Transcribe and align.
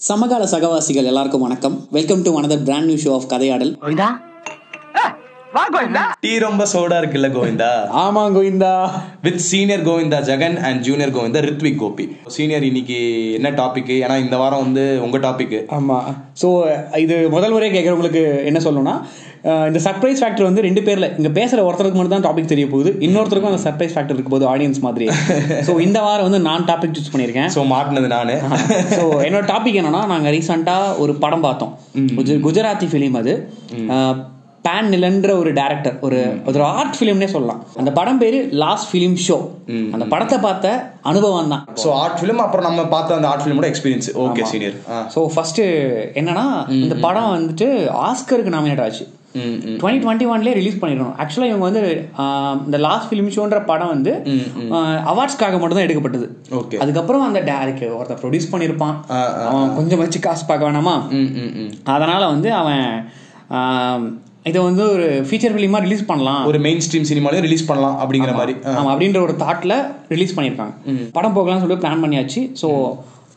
சமகால 0.00 0.46
சகவாசிகள் 0.46 1.04
எல்லாருக்கும் 1.04 1.40
வணக்கம். 1.40 1.86
Welcome 1.90 2.22
to 2.22 2.38
another 2.38 2.58
brand 2.64 2.86
new 2.88 2.96
show 2.96 3.12
of 3.14 3.28
Kathaiyadal. 3.30 3.70
Govinda? 3.82 4.08
வா 5.54 5.62
கோவிந்தா. 5.74 6.02
டீ 6.20 6.38
ரொம்ப 6.38 6.66
சோடா 6.72 6.96
இருக்குல்ல 7.00 7.28
கோவிந்தா? 7.36 7.68
ஆமா 8.02 8.22
Govinda. 8.34 8.72
With 9.22 9.38
senior 9.38 9.80
Govinda 9.80 10.18
Jagan 10.30 10.56
and 10.60 10.80
junior 10.80 11.14
Govinda 11.16 11.42
Rithvik 11.48 11.78
Gopi. 11.78 12.16
Senior 12.26 12.62
இன்னைக்கு 12.62 12.98
என்ன 13.32 13.50
டாபிக் 13.50 13.92
ஏன்னா 14.02 14.18
இந்த 14.18 14.36
வாரம் 14.36 14.64
வந்து 14.64 15.00
உங்க 15.02 15.18
டாபிக் 15.18 15.56
ஆமா. 15.78 15.98
ஸோ 16.42 16.50
இது 16.96 17.28
முதல் 17.28 17.50
முறையாக 17.50 17.76
கேட்குறவங்களுக்கு 17.76 18.44
என்ன 18.44 18.58
சொல்லணும்னா 18.58 18.96
இந்த 19.68 19.80
சர்ப்ரைஸ் 19.84 20.20
ஃபேக்டர் 20.20 20.42
வந்து 20.42 20.60
ரெண்டு 20.60 20.80
பேர்ல. 20.80 21.06
இங்க 21.18 21.30
பேசுற 21.38 21.58
ஒருத்தருக்கு 21.66 21.98
மட்டும் 21.98 22.14
தான் 22.14 22.26
டாபிக் 22.26 22.50
தெரிய 22.52 22.66
போகுது. 22.68 22.90
இன்னொருத்தருக்கும் 23.06 23.52
அந்த 23.52 23.62
சர்ப்ரைஸ் 23.66 23.94
ஃபேக்டர் 23.94 24.16
இருக்க 24.16 24.30
போகுது 24.30 24.48
ஆடியன்ஸ் 24.52 24.80
மாதிரி 24.80 25.06
ஸோ 25.68 25.80
இந்த 25.80 26.00
வாரம் 26.00 26.26
வந்து 26.28 26.40
நான் 26.40 26.64
டாபிக் 26.64 26.96
சூஸ் 26.98 27.12
பண்ணியிருக்கேன். 27.12 27.50
ஸோ 27.56 27.62
மாட்டினது 27.72 28.08
நானு. 28.08 28.34
ஸோ 28.96 29.04
என்னோட 29.26 29.44
டாபிக் 29.52 29.78
என்னன்னா 29.80 30.02
நாங்கள் 30.06 30.34
ரீசெண்டாக 30.36 30.96
ஒரு 30.98 31.14
படம் 31.16 31.40
பார்த்தோம். 31.40 31.72
குஜ- 32.18 32.40
குஜராத்தி 32.46 32.88
ஃபிலிம் 32.92 33.18
அது. 33.20 33.34
பேன் 34.64 34.88
நிலன்ற 34.92 35.30
ஒரு 35.38 35.50
டேரக்டர் 35.52 35.96
ஒரு 36.00 36.16
ஒரு 36.50 36.62
ஆர்ட் 36.70 36.96
ஃபிலிம்னே 36.98 37.24
சொல்லலாம். 37.26 37.60
அந்த 37.76 37.90
படம் 37.92 38.18
பேரு 38.18 38.38
லாஸ்ட் 38.62 38.88
ஃபிலிம் 38.92 39.16
ஷோ 39.26 39.36
அந்த 39.94 40.04
படத்தை 40.04 40.38
பார்த்த 40.38 40.72
அனுபவம் 41.02 41.48
தான். 41.48 41.62
ஸோ 41.82 41.90
ஆர்ட் 41.96 42.18
ஃபிலிம் 42.20 42.42
அப்புறம் 42.44 42.66
நம்ம 42.68 42.86
பார்த்த 42.86 43.14
அந்த 43.14 43.28
art 43.28 43.44
ஃபிலிமோட 43.44 43.68
experience 43.72 44.08
okay 44.24 44.44
senior 44.44 44.76
so 45.14 45.22
first 45.34 45.60
என்னன்னா 46.20 46.46
இந்த 46.78 46.96
படம் 47.06 47.30
வந்துட்டு 47.36 47.68
ஆஸ்கருக்கு 48.06 48.54
நாமினேட் 48.56 48.82
ஆச்சு. 48.86 49.06
டுவெண்ட்டி 49.80 50.00
டுவெண்ட்டி 50.04 50.26
ஒன்லேயே 50.32 50.54
ரிலீஸ் 50.58 50.78
பண்ணிடணும். 50.82 51.14
ஆக்சுவலாக 51.22 51.50
இவங்க 51.52 51.66
வந்து 51.68 51.82
இந்த 52.66 52.78
லாஸ்ட் 52.86 53.08
ஃபிலிம் 53.10 53.32
ஷோன்ற 53.36 53.58
படம் 53.70 53.92
வந்து 53.94 54.12
அவார்ட்ஸ்க்காக 55.12 55.58
மட்டும் 55.60 55.78
தான் 55.78 55.86
எடுக்கப்பட்டது. 55.86 56.28
ஓகே. 56.60 56.78
அதுக்கப்புறம் 56.84 57.26
அந்த 57.28 57.42
டேரக்ட் 57.50 57.84
ஒருத்தர் 57.98 58.22
ப்ரொடியூஸ் 58.22 58.52
பண்ணியிருப்பான் 58.52 58.96
அவன் 59.48 59.74
கொஞ்சம் 59.80 60.02
வச்சு 60.02 60.20
காசு 60.28 60.46
பார்க்க 60.50 60.68
வேணாமா? 60.70 60.96
அதனால 61.96 62.22
வந்து 62.34 62.50
அவன் 62.60 62.84
இதை 64.50 64.60
வந்து 64.62 64.82
ஒரு 64.94 65.06
ஃபீச்சர் 65.28 65.54
ஃபிலிமா 65.54 65.78
ரிலீஸ் 65.84 66.08
பண்ணலாம். 66.10 66.42
ஒரு 66.50 66.58
மெயின் 66.66 66.82
ஸ்ட்ரீம் 66.84 67.06
சினிமாலையும் 67.08 67.46
ரிலீஸ் 67.46 67.68
பண்ணலாம் 67.70 67.96
அப்படிங்கிற 68.02 68.32
மாதிரி. 68.38 68.52
ஆ. 68.66 68.74
ஆமா 68.78 68.90
அப்படின்ற 68.92 69.20
ஒரு 69.26 69.34
தாட்ல 69.42 69.74
ரிலீஸ் 70.14 70.34
பண்ணியிருக்காங்க. 70.36 70.74
படம் 71.16 71.36
போகலாம்னு 71.36 71.64
சொல்லி 71.64 71.78
பிளான் 71.84 72.04
பண்ணியாச்சு. 72.04 72.42
ஸோ 72.62 72.68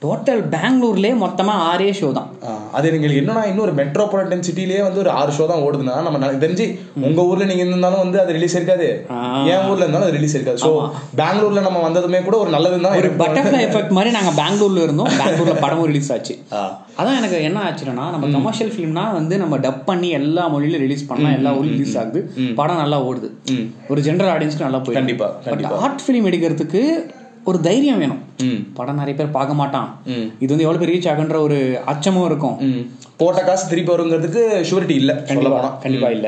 டோட்டல் 0.03 0.42
பெங்களூர்லேயே 0.53 1.14
மொத்தமா 1.23 1.53
ஆறே 1.69 1.88
ஷோ 1.97 2.09
தான். 2.17 2.28
அது 2.75 2.86
எங்களுக்கு 2.97 3.22
என்னன்னா 3.22 3.42
இன்னொரு 3.50 3.72
மெட்ரோபாலிட்டன் 3.80 4.44
சிட்டிலேயே 4.47 4.81
வந்து 4.86 5.02
ஒரு 5.03 5.11
ஆறு 5.19 5.31
ஷோ 5.38 5.45
தான் 5.52 5.64
ஓடுதுன்னா 5.66 5.95
நம்ம 6.05 6.30
தெரிஞ்சு 6.44 6.66
உங்க 7.08 7.25
ஊர்ல 7.30 7.47
நீங்க 7.50 7.64
இருந்தாலும் 7.66 8.03
வந்து 8.03 8.20
அது 8.22 8.36
ரிலீஸ் 8.38 8.55
இருக்காது. 8.59 8.88
என் 9.53 9.66
ஊர்ல 9.72 9.83
இருந்தாலும் 9.86 10.08
அது 10.08 10.16
ரிலீஸ் 10.17 10.36
இருக்காது. 10.38 10.61
ஸோ 10.66 10.72
பெங்களூர்ல 11.22 11.64
நம்ம 11.67 11.81
வந்ததுமே 11.88 12.22
கூட 12.27 12.38
ஒரு 12.44 12.53
நல்லதுன்னு 12.55 12.88
தான் 12.88 12.97
ஒரு 13.02 13.11
பட்டர்ஃப்ளை 13.23 13.61
எஃபெக்ட் 13.67 13.94
மாதிரி 14.00 14.14
நாங்க 14.17 14.33
பெங்களூர்ல 14.42 14.86
இருந்தோம். 14.88 15.11
பெங்களூர்ல 15.23 15.58
படமும் 15.66 15.89
ரிலீஸ் 15.92 16.11
ஆச்சு. 16.17 16.36
அதான் 17.00 17.20
எனக்கு 17.20 17.38
என்ன 17.50 17.59
ஆச்சுன்னா 17.67 18.08
நம்ம 18.16 18.31
கமர்ஷியல் 18.38 18.73
ஃபிலிம்னா 18.75 19.05
வந்து 19.20 19.36
நம்ம 19.44 19.58
டப் 19.67 19.86
பண்ணி 19.92 20.09
எல்லா 20.22 20.45
மொழியிலும் 20.55 20.83
ரிலீஸ் 20.88 21.08
பண்ணலாம் 21.11 21.38
எல்லா 21.39 21.53
ஊர்லயும் 21.59 21.77
ரிலீஸ் 21.80 22.00
ஆகுது. 22.03 22.22
படம் 22.61 22.81
நல்லா 22.83 23.00
ஓடுது. 23.09 23.30
ஒரு 23.92 24.02
ஜென்ரல் 24.09 24.33
ஆடியன்ஸ்க்கு 24.36 24.67
நல்லா 24.67 24.81
போயிடும். 24.86 25.02
கண்டிப்பா, 25.02 25.30
பட் 25.44 25.52
கண்டிப்பா. 25.53 25.77
ஆர்ட் 25.86 26.03
ஃபிலிம் 26.08 26.27
எடுக்கிறதுக்கு 26.31 26.83
ஒரு 27.48 27.58
தைரியம் 27.68 28.02
வேணும். 28.04 28.22
படம் 28.78 29.00
நிறைய 29.02 29.16
பேர் 29.20 29.36
பார்க்க 29.38 29.62
மாட்டான். 29.62 29.88
இது 30.44 30.52
வந்து 30.54 30.66
எவ்வளவு 30.66 30.82
பெரிய 30.82 30.94
ரீச் 30.95 31.09
ஆகுன்ற 31.12 31.38
ஒரு 31.48 31.58
அச்சமும் 31.94 32.28
இருக்கும். 32.30 32.58
போட்ட 33.22 33.40
காசு 33.48 33.70
திருப்பி 33.72 33.92
வருங்கிறதுக்கு 33.94 34.44
ஷூரிட்டி 34.70 34.95
இல்ல 35.02 35.14
கண்டிப்பா 35.32 35.72
கண்டிப்பா 35.86 36.12
இல்ல. 36.17 36.28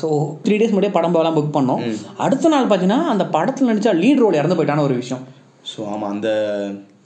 ஸோ 0.00 0.08
த்ரீ 0.44 0.56
டேஸ் 0.60 0.74
முன்னாடியே 0.74 0.96
படம் 0.98 1.16
போகலாம் 1.16 1.38
புக் 1.38 1.56
பண்ணோம். 1.56 1.82
அடுத்த 2.26 2.52
நாள் 2.54 2.68
பார்த்தீங்கன்னா 2.70 3.00
அந்த 3.14 3.26
படத்துல 3.36 3.70
நடிச்சா 3.70 3.94
லீட் 4.02 4.22
ரோல் 4.24 4.40
இறந்து 4.40 4.58
போயிட்டான 4.58 4.84
ஒரு 4.88 4.96
விஷயம். 5.02 5.24
ஸோ 5.70 5.80
ஆமா 5.94 6.06
அந்த 6.14 6.28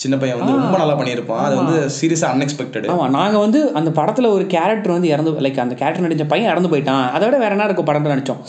சின்ன 0.03 0.17
பையன் 0.21 0.39
வந்து 0.41 0.55
ரொம்ப 0.63 0.77
நல்லா 0.81 0.95
பண்ணியிருப்பான். 0.99 1.43
அது 1.47 1.55
வந்து 1.61 1.77
சீரியஸா 1.97 2.29
அன்எக்ஸ்பெக்டட் 2.35 2.87
ஆமா 2.93 3.05
நாங்க 3.17 3.37
வந்து 3.45 3.61
அந்த 3.79 3.91
படத்துல 3.99 4.31
ஒரு 4.37 4.45
கேரக்டர் 4.55 4.95
வந்து 4.97 5.11
இறந்து 5.15 5.33
லைக் 5.47 5.61
அந்த 5.65 5.77
கேரக்டர் 5.81 6.07
நடிச்ச 6.07 6.25
பையன் 6.33 6.53
இறந்து 6.53 6.71
போயிட்டான். 6.73 7.05
அதை 7.17 7.25
விட 7.27 7.39
வேற 7.43 7.55
என்ன 7.57 7.69
இருக்கும் 7.69 7.89
படத்துல 7.91 8.15
நடிச்சோம். 8.15 8.41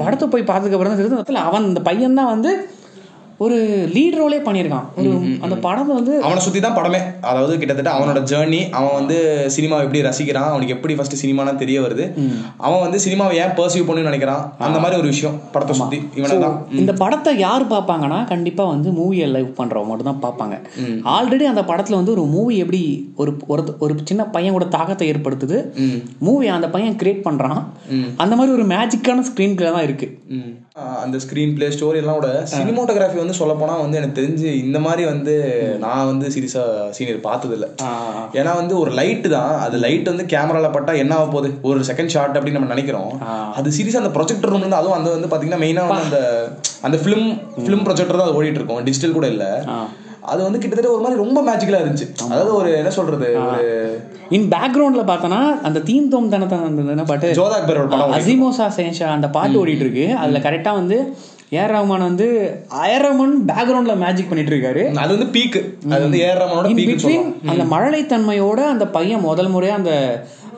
படத்தை 0.00 0.28
போய் 0.32 0.48
பார்த்ததுக்கு 0.50 0.76
அப்புறம் 0.76 0.92
தான் 0.92 1.00
தெரியுது, 1.00 1.18
மொத்தத்துல 1.18 1.44
அவன் 1.50 1.68
அந்த 1.70 1.82
பையன் 1.88 2.18
தான் 2.20 2.32
வந்து 2.34 2.52
ஒரு 3.44 3.56
லீட் 3.94 4.16
ரோலே 4.18 4.38
பண்ணியிருக்கான். 4.46 4.86
ஒரு 5.00 5.10
அந்த 5.44 5.56
படத்தை 5.64 5.92
வந்து 5.98 6.14
அவனை 6.26 6.40
சுத்தி 6.44 6.60
தான் 6.64 6.76
படமே. 6.78 7.00
அதாவது 7.30 7.54
கிட்டத்தட்ட 7.60 7.90
அவனோட 7.96 8.20
ஜேர்னி 8.30 8.60
அவன் 8.78 8.96
வந்து 8.98 9.16
சினிமாவை 9.56 9.82
எப்படி 9.86 10.00
ரசிக்கிறான் 10.06 10.50
அவனுக்கு 10.52 10.74
எப்படி 10.76 10.94
ஃபர்ஸ்ட் 10.98 11.16
சினிமானா 11.22 11.52
தெரிய 11.62 11.78
வருது. 11.84 12.06
அவன் 12.66 12.82
வந்து 12.84 13.00
சினிமாவை 13.06 13.36
ஏன் 13.42 13.54
பர்சீவ் 13.58 13.86
பண்ணணும்னு 13.88 14.10
நினைக்கிறான். 14.10 14.42
அந்த 14.68 14.80
மாதிரி 14.84 15.00
ஒரு 15.02 15.10
விஷயம் 15.14 15.36
படத்தை 15.54 15.76
சுத்தி. 15.80 16.00
இவனை 16.20 16.38
தான் 16.46 16.58
இந்த 16.82 16.94
படத்தை 17.02 17.34
யார் 17.46 17.66
பார்ப்பாங்கன்னா 17.74 18.20
கண்டிப்பா 18.32 18.66
வந்து 18.74 18.88
மூவியை 19.00 19.28
லைவ் 19.36 19.50
பண்றவங்க 19.60 19.90
மட்டும் 19.92 20.10
தான் 20.12 20.22
பார்ப்பாங்க 20.26 20.56
ஆல்ரெடி 21.16 21.46
அந்த 21.52 21.64
படத்துல 21.70 22.00
வந்து 22.00 22.14
ஒரு 22.16 22.26
மூவி 22.36 22.56
எப்படி 22.64 22.82
ஒரு 23.22 23.34
ஒரு 23.84 23.92
சின்ன 24.12 24.22
பையன் 24.36 24.56
கூட 24.58 24.68
தாக்கத்தை 24.76 25.06
ஏற்படுத்துது. 25.12 25.58
மூவி 26.26 26.46
அந்த 26.58 26.68
பையன் 26.74 26.98
கிரியேட் 27.02 27.26
பண்றான். 27.28 27.60
அந்த 28.24 28.32
மாதிரி 28.38 28.56
ஒரு 28.58 28.66
மேஜிக்கான 28.74 29.24
ஸ்கிரீன் 29.30 29.56
பிளே 29.58 29.70
தான் 29.76 29.86
இருக்கு. 29.88 30.08
அந்த 31.04 31.16
ஸ்க்ரீன் 31.24 31.54
பிளே 31.54 31.68
ஸ்டோரி 31.74 31.98
எல்லாம் 32.00 32.18
கூட 32.18 32.28
சினிமோட்டோகிராஃபி 32.52 33.18
வந்து 33.20 33.27
சொல்ல 33.32 33.54
போனா 33.54 33.74
வந்து 33.82 33.98
எனக்கு 34.00 34.18
தெரிஞ்சு 34.20 34.48
இந்த 34.64 34.78
மாதிரி 34.78 35.04
வந்து 35.04 35.34
நான் 35.84 36.08
வந்து 36.10 36.26
சீரியஸா 36.34 36.64
சீனியர் 36.96 37.20
பார்த்தது 37.20 37.54
இல்ல 37.58 37.68
ஏன்னா 38.40 38.54
வந்து 38.60 38.74
ஒரு 38.80 38.90
லைட் 38.90 39.28
தான். 39.36 39.52
அது 39.66 39.76
லைட் 39.84 40.10
வந்து 40.12 40.26
கேமரால 40.32 40.70
பட்டா 40.72 40.92
என்ன 41.02 41.14
ஆக 41.18 41.28
போகுது? 41.34 41.50
ஒரு 41.70 41.80
செகண்ட் 41.90 42.14
ஷாட் 42.16 42.36
அப்படின்னு 42.38 42.60
நம்ம 42.60 42.72
நினைக்கிறோம். 42.74 43.12
அது 43.60 43.76
சீரியஸா 43.78 44.02
அந்த 44.04 44.12
ப்ரொஜெக்டர் 44.18 44.52
ரூம்ல 44.54 44.80
அதுவும் 44.80 44.98
அந்த 44.98 45.10
வந்து 45.16 45.30
பாத்தீங்கன்னா 45.32 45.62
மெயினா 45.64 45.86
வந்து 45.86 46.04
அந்த 46.08 46.20
அந்த 46.88 46.98
ஃபிலிம் 47.04 47.26
ஃபிலிம் 47.64 47.86
ப்ரொஜெக்டர் 47.88 48.20
தான் 48.20 48.28
அது 48.28 48.38
ஓடிட்டு 48.40 48.60
இருக்கும். 48.60 48.84
டிஜிட்டல் 48.90 49.16
கூட 49.20 49.28
இல்ல. 49.34 49.46
அது 50.32 50.40
வந்து 50.44 50.58
கிட்டத்தட்ட 50.62 50.90
ஒரு 50.94 51.02
மாதிரி 51.02 51.20
ரொம்ப 51.22 51.38
மேஜிக்கலா 51.46 51.78
இருந்துச்சு. 51.82 52.06
அதாவது 52.24 52.50
ஒரு 52.54 52.70
என்ன 52.78 52.90
சொல்றது? 52.96 53.28
ஒரு 53.44 53.62
இன் 54.36 54.48
பேக்ரவுண்ட்ல 54.54 55.02
பார்த்தோன்னா 55.10 55.40
அந்த 55.68 55.78
தீம் 55.88 56.08
தோம் 56.14 56.28
தனத்தை 56.34 56.56
அந்த 56.66 57.04
பாட்டு? 57.10 57.28
ஜோதா 57.38 57.58
அக்பரோட 57.60 58.10
அசிமோசா 58.18 58.66
சேஷா 58.78 59.08
அந்த 59.16 59.28
பாட்டு 59.36 59.60
ஓடிட்டு 59.62 59.84
இருக்கு. 59.86 60.06
அதுல 60.22 60.38
கரெக்டா 60.38 60.72
வந்து 60.80 60.98
ஏஆர் 61.52 61.72
ரஹ்மான் 61.74 62.08
வந்து 62.08 62.26
ஏஆர் 62.86 63.04
ரஹ்மான் 63.04 63.36
பேக்ரவுண்ட்ல 63.50 63.94
மேஜிக் 64.02 64.30
பண்ணிட்டு 64.30 64.52
இருக்காரு. 64.54 64.82
அது 65.02 65.12
வந்து 65.14 65.28
பீக் 65.36 65.58
அது 65.92 66.00
வந்து 66.06 66.18
ஏஆர் 66.24 66.40
ரஹ்மானோட 66.42 66.72
பீக் 66.78 67.06
அந்த 67.52 67.64
மழலைத்தன்மையோட 67.74 68.60
அந்த 68.72 68.86
பையன் 68.96 69.24
முதல் 69.28 69.54
முறையா 69.54 69.76
அந்த 69.80 69.94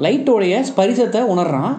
லைட்டோடைய 0.04 0.54
ஸ்பரிசத்தை 0.68 1.20
உணர்றான். 1.32 1.72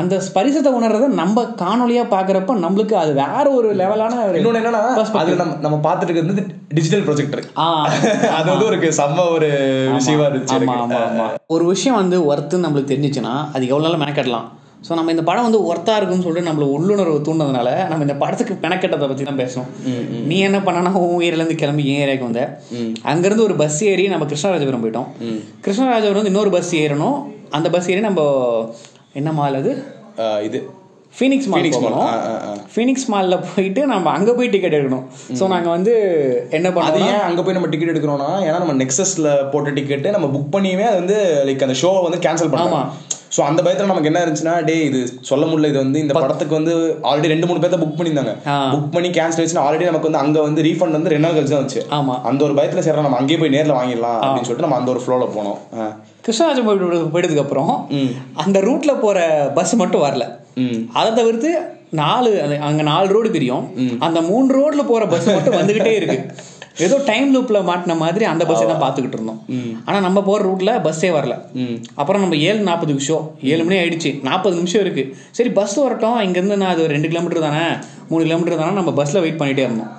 அந்த 0.00 0.14
ஸ்பரிசத்தை 0.26 0.70
உணர்றத 0.78 1.06
நம்ம 1.20 1.44
காணொலியா 1.62 2.02
பாக்குறப்ப 2.14 2.56
நம்மளுக்கு 2.64 2.94
அது 3.02 3.12
வேற 3.20 3.44
ஒரு 3.58 3.68
லெவலான 3.80 4.18
இன்னொன்னு 4.40 4.60
என்னன்னா 4.62 4.82
அது 5.22 5.38
நம்ம 5.42 5.56
நம்ம 5.66 5.78
பார்த்துட்டு 5.86 6.12
இருக்கிறது 6.12 6.44
டிஜிட்டல் 6.76 7.04
ப்ரொஜெக்டர் 7.08 7.42
அது 8.38 8.46
வந்து 8.52 8.66
ஒரு 8.68 8.92
செம்ம 9.00 9.26
ஒரு 9.36 9.50
விஷயமா 9.98 10.26
இருந்துச்சு 10.28 11.34
ஒரு 11.56 11.66
விஷயம் 11.72 12.00
வந்து 12.02 12.18
ஒர்த்துன்னு 12.30 12.66
நம்மளுக்கு 12.66 12.92
தெரிஞ்சிச்சுன்னா 12.94 13.34
அது 13.54 13.72
எவ்வளோ 13.72 13.86
நாள் 13.88 14.02
மெனக்கட்டலாம். 14.04 14.48
ஸோ 14.86 14.92
நம்ம 14.98 15.12
இந்த 15.14 15.22
படம் 15.28 15.46
வந்து 15.46 15.60
ஒர்த்தா 15.70 15.94
இருக்குன்னு 15.98 16.24
சொல்லிட்டு 16.26 16.48
நம்மள 16.48 16.66
உள்ளுணர்வு 16.74 17.16
தூண்டதுனால 17.28 17.68
நம்ம 17.90 18.04
இந்த 18.06 18.16
படத்துக்கு 18.22 18.54
மெனக்கட்டதை 18.64 19.06
பத்தி 19.10 19.24
தான் 19.28 19.40
பேசணும் 19.42 19.70
நீ 20.30 20.36
என்ன 20.48 20.58
பண்ணனா 20.66 20.92
உன் 21.04 21.24
ஏரியால 21.26 21.42
இருந்து 21.42 21.60
கிளம்பி 21.62 21.84
என் 21.92 22.02
ஏரியாவுக்கு 22.04 22.28
வந்த? 22.28 22.42
அங்கிருந்து 23.10 23.46
ஒரு 23.48 23.56
பஸ் 23.62 23.80
ஏறி 23.90 24.04
நம்ம 24.14 24.28
கிருஷ்ணராஜபுரம் 24.32 24.84
போயிட்டோம். 24.84 25.08
கிருஷ்ணராஜபுரம் 25.66 26.20
வந்து 26.20 26.32
இன்னொரு 26.34 26.52
பஸ் 26.56 26.72
ஏறணும். 26.82 27.18
அந்த 27.58 27.68
பஸ் 27.76 27.88
ஏறி 27.92 28.02
நம்ம 28.08 28.22
என்ன 29.20 29.32
மால் 29.38 29.60
அது? 29.62 29.72
இது. 30.48 30.60
Phoenix 31.14 31.48
mall. 31.50 31.66
போகணும். 31.76 32.08
ஃபீனிக்ஸ் 32.72 33.06
மால்ல 33.12 33.36
போயிட்டு 33.50 33.82
நம்ம 33.92 34.10
அங்க 34.16 34.30
போய் 34.38 34.52
டிக்கெட் 34.54 34.76
எடுக்கணும். 34.78 35.04
ஸோ 35.38 35.44
நாங்க 35.54 35.68
வந்து 35.76 35.92
என்ன 36.56 36.66
அது 36.68 36.76
பண்ணோம் 36.78 37.06
ஏன் 37.12 37.24
அங்க 37.28 37.42
போய் 37.44 37.56
நம்ம 37.58 37.70
டிக்கெட் 37.74 37.92
எடுக்கிறோம்னா 37.92 38.30
ஏன்னா 38.46 38.58
நம்ம 38.64 38.76
நெக்ஸஸ்ல 38.82 39.28
போட்ட 39.52 39.72
டிக்கெட் 39.78 40.08
நம்ம 40.16 40.28
புக் 40.34 40.54
பண்ணியுமே 40.56 40.86
அது 40.90 41.00
வந்து 41.02 41.18
லைக் 41.48 41.66
அந்த 41.68 41.78
ஷோ 41.82 41.92
வந்து 42.06 42.20
கேன்சல். 42.26 42.52
பண்ணலாம் 42.54 42.90
சோ 43.38 43.44
அந்த 43.44 43.60
பயத்துல 43.62 43.86
நமக்கு 43.86 44.10
என்ன 44.10 44.20
இருந்துச்சுன்னா 44.22 44.54
டே 44.64 44.76
இது 44.84 45.00
சொல்ல 45.22 45.44
முடியல 45.46 45.68
இது 45.68 45.78
வந்து 45.78 45.98
இந்த 46.00 46.14
படத்துக்கு 46.16 46.54
வந்து 46.54 46.74
ஆல்ரெடி 47.08 47.28
ரெண்டு 47.28 47.46
மூணு 47.46 47.60
பேர்த்த 47.60 47.78
புக் 47.78 47.96
பண்ணியிருந்தாங்க. 47.98 48.32
புக் 48.72 48.92
பண்ணி 48.92 49.10
கேன்சல் 49.10 49.40
ஆயிடுச்சுன்னா 49.40 49.64
ஆல்ரெடி 49.64 49.84
நமக்கு 49.84 50.08
வந்து 50.08 50.22
அங்க 50.22 50.38
வந்து 50.42 50.62
ரீஃபண்ட் 50.62 50.96
வந்து 50.96 51.08
ரெண்டு 51.08 51.26
நாள் 51.26 51.36
கழிச்சு 51.36 51.54
தான் 51.54 51.64
வச்சு 51.64 51.82
ஆமா. 51.96 52.14
அந்த 52.24 52.42
ஒரு 52.44 52.54
பயத்துல 52.54 52.84
சரி 52.84 53.00
நம்ம 53.00 53.20
அங்கேயே 53.20 53.38
போய் 53.38 53.54
நேர்ல 53.56 53.76
வாங்கிடலாம் 53.76 54.18
அப்படின்னு 54.20 54.48
சொல்லிட்டு 54.48 54.66
நம்ம 54.66 54.80
அந்த 54.80 54.90
ஒரு 54.90 55.02
ஃப்ளோல 55.04 55.26
போனோம். 55.36 55.58
ஆ. 55.76 55.86
கிருஷ்ணராஜபுரம் 56.24 56.78
போயிட்டதுக்கு 57.12 57.44
அப்புறம் 57.44 57.72
அந்த 58.36 58.60
ரூட்ல 58.60 58.94
போற 59.00 59.18
பஸ் 59.54 59.74
மட்டும் 59.76 60.04
வரல. 60.04 60.24
அதை 60.92 61.10
தவிர்த்து 61.14 61.50
நாலு 61.94 62.30
அங்க 62.62 62.82
நாலு 62.84 63.08
ரோடு 63.12 63.30
பிரியும் 63.30 63.66
அந்த 64.00 64.20
மூணு 64.22 64.48
ரோட்ல 64.56 64.82
போற 64.86 65.02
பஸ் 65.06 65.28
மட்டும் 65.30 65.58
வந்துகிட்டே 65.58 65.94
இருக்கு. 65.94 66.18
ஏதோ 66.78 66.96
டைம் 67.06 67.28
லூப்ல 67.34 67.58
மாட்டின 67.68 67.96
மாதிரி 67.96 68.24
அந்த 68.24 68.42
பஸ்ஸை 68.44 68.66
தான் 68.66 68.82
பார்த்துக்கிட்டு 68.82 69.16
இருந்தோம். 69.18 69.40
ஆனா 69.84 69.98
நம்ம 70.00 70.22
போற 70.22 70.40
ரூட்ல 70.44 70.72
பஸ்ஸே 70.82 71.10
வரல. 71.14 71.34
அப்புறம் 71.94 72.22
நம்ம 72.22 72.36
ஏழு 72.48 72.60
நாற்பதுக்கு 72.64 73.06
ஷோ 73.06 73.16
ஏழு 73.48 73.62
மணி 73.64 73.78
ஆயிடுச்சு 73.78 74.10
நாற்பது 74.22 74.56
நிமிஷம் 74.56 74.80
இருக்கு. 74.80 75.04
சரி 75.30 75.50
பஸ் 75.50 75.76
வரட்டும் 75.78 76.20
இங்க 76.20 76.38
இருந்து 76.38 76.56
நான் 76.56 76.70
அது 76.70 76.82
ஒரு 76.82 76.92
ரெண்டு 76.92 77.08
கிலோமீட்டர் 77.08 77.40
தானே 77.40 77.62
மூணு 78.08 78.22
கிலோமீட்டர் 78.24 78.60
தானே 78.60 78.72
நம்ம 78.72 78.92
பஸ்ல 78.92 79.20
வெயிட் 79.20 79.40
பண்ணிட்டே 79.40 79.64
இருந்தோம். 79.66 79.90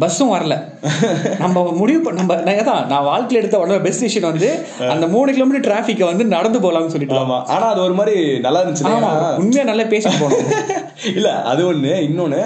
பஸ்ஸும் 0.00 0.32
வரல. 0.32 0.54
நம்ம 1.42 1.64
முடிவு 1.72 2.12
நம்ம 2.12 2.36
நான் 2.46 2.64
தான் 2.64 2.86
நான் 2.86 3.06
வாழ்க்கையில 3.06 3.40
எடுத்த 3.40 3.60
உடனே 3.60 3.78
பெஸ்ட் 3.78 4.04
டிசிஷன் 4.04 4.30
வந்து 4.30 4.48
அந்த 4.88 5.06
மூணு 5.08 5.32
கிலோமீட்டர் 5.32 5.66
டிராஃபிக்கை 5.66 6.04
வந்து 6.04 6.24
நடந்து 6.28 6.60
போலாம்னு 6.60 6.88
சொல்லிட்டு 6.88 7.18
ஆமா. 7.18 7.38
ஆனா 7.48 7.66
அது 7.66 7.82
ஒரு 7.82 7.94
மாதிரி 7.94 8.16
நல்லா 8.38 8.62
இருந்துச்சு 8.62 8.86
ஆமா 8.88 9.10
ஏன்னா- 9.10 9.36
உண்மையா 9.38 9.64
நல்லா 9.64 9.86
பேசிட்டு 9.86 10.22
போனோம். 10.22 10.46
இல்ல 11.14 11.28
அது 11.44 11.62
ஒண்ணு. 11.72 11.92
இன்னொன்னு 12.02 12.40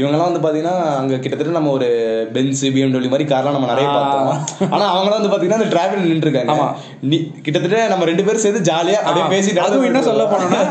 இவங்கெல்லாம் 0.00 0.28
வந்து 0.28 0.42
பாத்தீங்கன்னா 0.44 0.74
அங்க 1.00 1.14
கிட்டத்தட்ட 1.22 1.52
நம்ம 1.56 1.70
ஒரு 1.76 1.88
பென்ஸ் 2.34 2.62
பிஎம்டபிள்யூ 2.74 3.10
மாதிரி 3.12 3.26
கார்லாம் 3.32 3.56
நம்ம 3.56 3.68
நிறைய 3.72 3.86
பார்த்தோம். 3.88 4.28
ஆனா 4.74 4.84
அவங்கலாம் 4.94 5.18
வந்து 5.18 5.30
பாத்தீங்கன்னா 5.32 5.60
அந்த 5.60 5.70
டிராவல் 5.74 6.02
நின்று 6.04 6.26
இருக்காங்க 6.28 6.52
ஆமா. 6.54 6.66
நீ 7.10 7.16
கிட்டத்தட்ட 7.44 7.80
நம்ம 7.92 8.06
ரெண்டு 8.10 8.24
பேரும் 8.26 8.44
சேர்ந்து 8.44 8.62
ஜாலியா 8.70 8.98
அப்படியே 9.06 9.26
பேசி 9.34 9.58
அதுவும் 9.66 9.88
என்ன 9.90 10.02
சொல்ல 10.08 10.24
போனோம்னா 10.32 10.62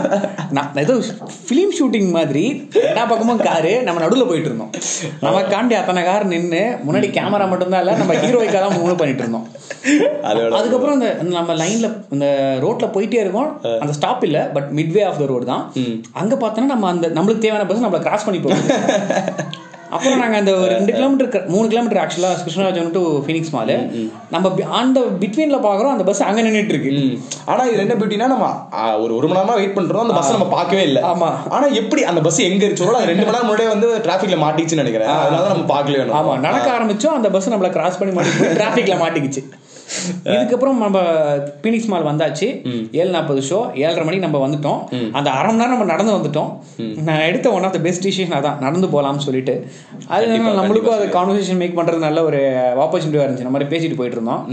நான் 0.58 0.82
ஏதோ 0.86 0.96
ஃபிலிம் 1.48 1.74
ஷூட்டிங் 1.80 2.10
மாதிரி 2.18 2.44
எல்லா 2.90 3.06
பக்கமும் 3.12 3.44
காரு 3.50 3.74
நம்ம 3.88 4.02
நடுவுல 4.06 4.28
போயிட்டு 4.32 4.50
இருந்தோம். 4.52 4.72
நமக்காண்டி 5.28 5.76
அத்தனை 5.80 6.04
கார் 6.10 6.26
நின்னு 6.34 6.64
முன்னாடி 6.88 7.10
கேமரா 7.18 7.48
மட்டும்தான் 7.54 7.84
இல்ல 7.86 7.96
நம்ம 8.02 8.16
ஹீரோய்க்காக 8.24 8.62
தான் 8.66 8.78
மூவ் 8.80 9.00
பண்ணிட்டு 9.02 9.24
இருந்தோம். 9.26 9.48
அதுக்கப்புறம் 10.60 10.96
இந்த 10.98 11.10
நம்ம 11.38 11.56
லைன்ல 11.62 11.88
இந்த 12.16 12.28
ரோட்ல 12.64 12.86
போயிட்டே 12.96 13.20
இருக்கோம். 13.24 13.50
அந்த 13.84 13.94
ஸ்டாப் 14.00 14.24
இல்ல 14.28 14.40
but 14.56 14.70
midway 14.80 15.04
of 15.10 15.20
the 15.22 15.28
road 15.34 15.46
தான். 15.52 15.64
அங்க 16.22 16.34
பார்த்தோன்னா 16.44 16.72
நம்ம 16.76 16.90
அந்த 16.94 17.08
நம்மளுக்கு 17.18 17.44
தேவையான 17.46 17.68
பஸ் 17.72 17.86
நம்மள 17.86 18.02
கிராஸ் 18.08 18.28
பண்ணி 18.30 18.42
போகும். 18.46 18.64
அப்புறம் 19.96 20.22
நாங்க 20.22 20.38
அந்த 20.42 20.52
ஒரு 20.56 20.70
ரெண்டு 20.72 20.94
கிலோமீட்டர் 20.94 21.44
மூணு 21.48 21.66
கிலோமீட்டர் 21.72 22.00
ஆக்சுவலா 22.02 22.32
கிருஷ்ணராஜன் 22.40 22.90
டு 22.96 23.02
ஃபீனிக்ஸ் 23.26 23.52
மாலு 23.56 23.76
நம்ம 24.34 24.50
அந்த 24.80 25.00
பிட்வீன்ல 25.22 25.58
பாக்குறோம் 25.66 25.94
அந்த 25.96 26.06
பஸ் 26.10 26.22
அங்க 26.22 26.42
நின்னுட்டு 26.42 26.74
இருக்கு. 26.74 26.92
ம். 26.96 27.14
ஆனா 27.46 27.64
இது 27.66 27.84
என்ன 27.84 27.96
பியூட்டினா 28.00 28.28
நம்ம 28.34 28.48
ஒரு 29.04 29.14
ஒரு 29.18 29.28
மணி 29.28 29.40
நேரமா 29.40 29.58
வெயிட் 29.60 29.78
பண்றோம் 29.78 30.04
அந்த 30.06 30.16
பஸ் 30.18 30.34
நம்ம 30.36 30.48
பார்க்கவே 30.56 30.84
இல்ல. 30.90 31.02
ஆமா. 31.12 31.30
ஆனா 31.50 31.68
எப்படி 31.82 32.04
அந்த 32.12 32.24
பஸ் 32.28 32.40
எங்க 32.48 32.64
இருந்துச்சோ 32.66 32.90
அது 32.94 33.12
ரெண்டு 33.12 33.26
மணி 33.26 33.36
நேரம் 33.36 33.48
முன்னாடியே 33.48 33.70
வந்து 33.76 33.90
டிராபிக்ல 34.08 34.40
மாட்டிச்சுன்னு 34.46 34.84
நினைக்கிறேன். 34.84 35.12
அதனால 35.18 35.48
நம்ம 35.54 35.68
பார்க்கல 35.74 36.00
வேணும் 36.02 36.18
ஆமா 36.22 36.34
நடக்க 36.48 36.68
ஆரம்பிச்சோம் 36.78 37.18
அந்த 37.20 37.32
பஸ் 37.38 37.52
நம்மள 37.54 37.72
கிராஸ் 37.78 38.00
பண்ணி 38.02 38.16
மாட்டி 38.18 38.52
டிராபிக்ல 38.60 38.98
மாட்டிக்கிச்சு. 39.04 39.44
இதுக்கப்புறம் 40.24 40.78
நம்ம 40.84 41.02
பீனிக்ஸ் 41.64 41.88
மால் 41.88 42.06
வந்தாச்சு. 42.06 42.48
ஏழு 42.92 43.10
நாற்பது 43.10 43.42
ஷோ 43.50 43.60
ஏழரை 43.76 44.04
மணிக்கு 44.04 44.28
நம்ம 44.28 44.40
வந்துட்டோம். 44.48 44.80
அந்த 45.12 45.30
அரை 45.30 45.54
மணி 45.54 45.58
நேரம் 45.58 45.78
நம்ம 45.78 45.92
நடந்து 45.94 46.14
வந்துட்டோம். 46.14 46.52
நான் 47.04 47.20
எடுத்த 47.20 47.52
one 47.52 47.64
of 47.64 47.74
the 47.74 47.80
best 47.80 48.08
decision 48.08 48.36
அதான் 48.38 48.60
நடந்து 48.60 48.88
போகலாம்னு 48.88 49.26
சொல்லிட்டு. 49.28 49.68
அது 50.08 50.26
நம்மளுக்கும் 50.26 50.98
அது 50.98 51.06
கான்வர்சேஷன் 51.18 51.56
மேக் 51.56 51.80
பண்றது 51.80 51.98
நல்ல 51.98 52.24
ஒரு 52.24 52.42
ஆப்பர்ச்சுனிட்டியாக 52.86 53.28
இருந்துச்சு. 53.28 53.48
நம்ம 53.48 53.58
மாதிரி 53.58 53.72
பேசிட்டு 53.74 53.96
போயிட்டு 53.96 54.20
இருந்தோம். 54.20 54.44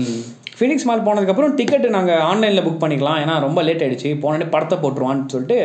ஃபீனிக்ஸ் 0.62 0.84
மால் 0.84 1.00
போனதுக்கப்புறம் 1.00 1.54
டிக்கெட் 1.54 1.86
நாங்கள் 1.90 2.20
ஆன்லைனில் 2.26 2.62
புக் 2.62 2.82
பண்ணிக்கலாம். 2.82 3.20
ஏன்னா 3.22 3.40
ரொம்ப 3.40 3.62
லேட் 3.62 3.82
ஆயிடுச்சு. 3.82 4.10
போனே 4.20 4.46
படத்தை 4.48 4.78
போட்டுருவான்னு 4.78 5.24
சொல்லிட்டு 5.26 5.56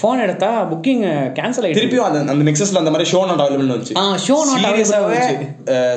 ஃபோன் 0.00 0.22
எடுத்தா 0.22 0.48
புக்கிங் 0.70 1.02
கேன்சல் 1.36 1.64
ஆயிடுச்சு. 1.64 1.78
திருப்பியும் 1.78 2.06
அந்த 2.06 2.18
அந்த 2.24 2.44
அந்த 2.80 2.90
மாதிரி 2.90 3.10
ஷோ 3.12 3.20
நாட் 3.26 3.42
அவைலபிள் 3.44 3.72
வந்துச்சு. 3.72 3.94
ஆ, 3.96 4.04
available 4.94 5.06
வந்துச்சு. 5.06 5.36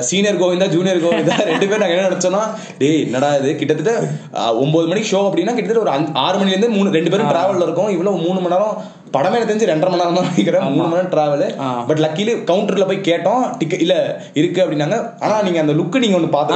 சீனியர் 0.02 0.40
கோவிந்தா 0.40 0.68
ஜூனியர் 0.68 1.02
கோவிந்தா 1.02 1.36
ரெண்டு 1.44 1.66
பேரும் 1.66 1.84
நாங்க 1.84 1.96
என்ன 1.96 2.08
நினைச்சோம்னா 2.08 2.42
டேய் 2.78 3.00
என்னடா 3.02 3.30
இது? 3.36 3.52
கிட்டத்தட்ட 3.56 3.92
அஹ், 4.38 4.54
ஒன்பது 4.62 4.86
மணிக்கு 4.86 5.10
ஷோ 5.10 5.22
அப்படின்னா 5.24 5.54
கிட்டத்தட்ட 5.54 5.84
ஒரு 5.86 5.92
ஆறு 6.22 6.38
மணில 6.38 6.54
இருந்து 6.54 6.70
மூணு 6.70 6.90
ரெண்டு 6.90 7.10
பேரும் 7.10 7.32
டிராவல்ல 7.32 7.66
இருக்கோம். 7.66 7.90
இவ்வளவு 7.90 8.16
மூணு 8.18 8.38
மணி 8.40 8.54
நேரம் 8.54 8.76
படமே 9.14 9.36
எனக்கு 9.36 9.50
தெரிஞ்சு 9.50 9.70
ரெண்டரை 9.70 9.90
மணி 9.90 10.02
நேரம் 10.02 10.18
தான் 10.18 10.28
நினைக்கிறேன். 10.28 10.64
மூணு 10.68 10.84
மணி 10.84 10.96
நேரம் 10.96 11.12
டிராவல். 11.14 11.44
பட் 11.88 12.00
லக்கிலி 12.04 12.32
கவுண்டர்ல 12.50 12.86
போய் 12.90 13.06
கேட்டோம். 13.08 13.42
டிக்கெட் 13.60 13.84
இல்ல 13.84 13.96
இருக்கு 14.40 14.62
அப்படின்னாங்க. 14.64 14.96
ஆனா 15.24 15.36
நீங்க 15.46 15.60
அந்த 15.64 15.74
லுக்கு 15.80 16.02
நீங்க 16.04 16.18
ஆ, 16.20 16.32
பாத்து 16.36 16.54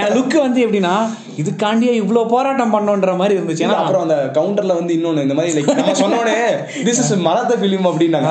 என் 0.00 0.14
லுக் 0.16 0.36
வந்து 0.46 0.60
எப்படின்னா 0.66 0.94
இதுக்காண்டியே 1.42 1.94
இவ்ளோ 2.02 2.20
போராட்டம் 2.34 2.74
பண்ணோன்ற 2.74 3.14
மாதிரி 3.20 3.34
இருந்துச்சு. 3.38 3.64
ஏன்னா 3.66 3.80
அப்புறம் 3.82 4.04
அந்த 4.06 4.18
கவுண்டர்ல 4.38 4.76
வந்து 4.80 4.94
இன்னொன்னு 4.98 5.24
இந்த 5.26 5.36
மாதிரி 5.38 5.64
நம்ம 5.80 5.96
சொன்னோடனே 6.02 6.38
திஸ் 6.86 7.02
இஸ் 7.04 7.12
மராத்த 7.28 7.56
பிலிம் 7.64 7.90
அப்படின்னாங்க. 7.90 8.30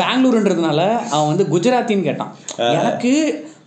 பெங்களூருன்றதுனால 0.00 0.80
அவன் 1.14 1.30
வந்து 1.32 1.46
குஜராத்தின்னு 1.54 2.08
கேட்டான். 2.08 2.32
எனக்கு 2.78 3.12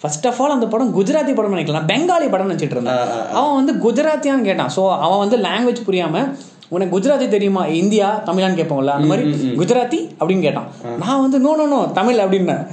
ஃபர்ஸ்ட் 0.01 0.25
ஆஃப் 0.29 0.39
ஆல் 0.43 0.55
அந்த 0.55 0.67
படம் 0.71 0.95
குஜராத்தி 0.95 1.33
படம் 1.35 1.53
நினைக்கலாம். 1.55 1.85
பெங்காலி 1.91 2.27
படம் 2.31 2.49
நினைச்சிட்டு 2.49 2.75
இருந்தான். 2.75 3.03
அவன் 3.37 3.57
வந்து 3.59 3.73
குஜராத்தியான்னு 3.85 4.47
கேட்டான். 4.49 4.71
ஸோ 4.75 4.81
அவன் 5.05 5.21
வந்து 5.23 5.37
லாங்குவேஜ் 5.45 5.87
புரியாம 5.87 6.23
உனக்கு 6.71 6.93
குஜராத்தி 6.95 7.27
தெரியுமா? 7.27 7.63
இந்தியா 7.79 8.07
தமிழான்னு 8.27 8.57
கேட்போம்ல 8.59 8.93
அந்த 8.95 9.07
மாதிரி 9.11 9.23
குஜராத்தி 9.59 9.99
அப்படின்னு 10.19 10.45
கேட்டான். 10.45 10.67
நான் 11.01 11.21
வந்து 11.21 11.39
நோ 11.45 11.51
நோ 11.59 11.65
நோ 11.73 11.79
தமிழ் 11.97 12.21
அப்படின்னேன். 12.23 12.63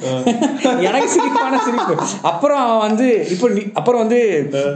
எனக்கு 0.89 1.11
சிரிப்பான 1.15 1.59
சிரிப்பு. 1.67 1.95
அப்புறம் 2.31 2.61
அவன் 2.65 2.83
வந்து 2.87 3.07
இப்போ 3.35 3.49
அப்புறம் 3.81 4.03
வந்து 4.05 4.19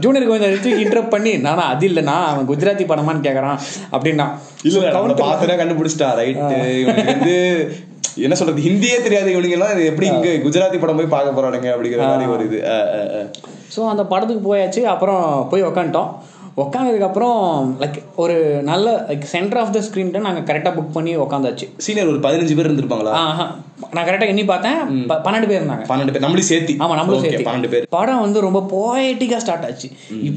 ஜூனியர் 0.04 0.28
கோவிந்தா 0.28 0.50
தூக்கி 0.66 0.84
இன்டரப்ட் 0.84 1.14
பண்ணி 1.14 1.32
நானா 1.46 1.64
அது 1.74 1.88
இல்லைண்ணா 1.90 2.16
அவன் 2.32 2.50
குஜராத்தி 2.52 2.86
படமான்னு 2.92 3.26
கேட்கறான் 3.28 3.58
அப்படின்னா. 3.94 4.28
இல்ல 4.68 4.92
பார்த்துனா 5.24 5.58
கண்டுபிடிச்சிட்டான் 5.62 6.16
ரைட்டு 6.20 6.58
இவனுக்கு 6.82 7.12
வந்து 7.14 7.36
என்ன 8.26 8.34
சொல்றது 8.40 8.66
ஹிந்தியே 8.66 8.96
தெரியாது 9.04 9.28
இவனுங்க 9.34 9.56
எல்லாம் 9.58 9.80
எப்படி 9.90 10.06
இங்க 10.12 10.28
குஜராத்தி 10.44 10.78
படம் 10.82 10.98
போய் 11.00 11.14
பார்க்க 11.14 11.36
போறானுங்க 11.38 11.68
அப்படிங்கிற 11.74 12.02
மாதிரி 12.10 12.30
ஒரு 12.34 12.44
இது. 12.48 12.58
ஸோ 13.74 13.80
அந்த 13.92 14.02
படத்துக்கு 14.12 14.42
போயாச்சு 14.50 14.82
அப்புறம் 14.92 15.22
போய் 15.52 15.68
உக்காந்துட்டோம். 15.70 16.10
உக்காந்ததுக்கப்புறம் 16.56 17.38
லைக் 17.80 17.98
ஒரு 18.16 18.34
நல்ல 18.62 19.04
லைக் 19.08 19.30
சென்டர் 19.34 19.58
ஆஃப் 19.58 19.72
த 19.72 19.80
ஸ்க்ரீன்ட்ட 19.86 20.20
நாங்கள் 20.26 20.46
கரெக்டாக 20.50 20.74
புக் 20.78 20.92
பண்ணி 20.92 21.16
உக்காந்தாச்சு. 21.16 21.66
சீனியர் 21.76 22.08
ஒரு 22.08 22.18
பதினஞ்சு 22.18 22.56
பேர் 22.56 22.70
இருந்திருப்பாங்களா? 22.70 23.12
நான் 23.92 24.04
கரெக்டாக 24.06 24.26
எண்ணி 24.26 24.44
பார்த்தேன். 24.44 25.08
பன்னெண்டு 25.08 25.48
பேர் 25.48 25.62
இருந்தாங்க. 25.62 25.84
பன்னெண்டு 25.92 26.12
பேர். 26.12 26.24
நம்மளையும் 26.24 26.50
சேர்த்தி. 26.52 26.74
ஆமா 26.82 26.94
நம்மளும் 27.00 27.24
சேர்த்து. 27.24 27.46
பன்னெண்டு 27.50 27.68
பேர். 27.68 27.86
படம் 27.90 28.20
வந்து 28.20 28.40
ரொம்ப 28.40 28.60
போயட்டிக்கா 28.74 29.36
ஸ்டார்ட் 29.36 29.64
ஆச்சு. 29.64 29.88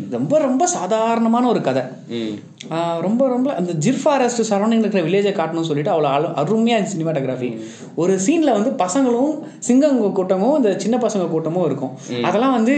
ரொம்ப 0.10 0.40
ரொம்ப 0.40 0.68
சாதாரணமான 0.68 1.48
ஒரு 1.48 1.62
கதை. 1.62 1.84
ரொம்ப 3.02 3.28
ரொம்ப 3.28 3.56
அந்த 3.56 3.74
ஜிர் 3.86 4.02
ஃபாரஸ்ட் 4.04 4.54
சரௌண்டிங் 4.54 4.82
இருக்கிற 4.84 5.04
வில்லேஜை 5.08 5.34
காட்டணும்னு 5.36 5.70
சொல்லிட்டு 5.70 5.92
அவ்வளோ 5.92 6.10
அழு 6.18 6.28
அருமையாக 6.36 6.88
சினிமாட்டோகிராஃபி 6.94 7.50
ஒரு 7.96 8.20
சீன்ல 8.26 8.52
வந்து 8.58 8.72
பசங்களும் 8.84 9.32
சிங்கங்க 9.68 10.12
கூட்டமும் 10.12 10.56
இந்த 10.56 10.80
சின்ன 10.80 10.96
பசங்க 10.98 11.28
கூட்டமும் 11.28 11.66
இருக்கும். 11.66 11.94
அதெல்லாம் 12.24 12.54
வந்து 12.54 12.76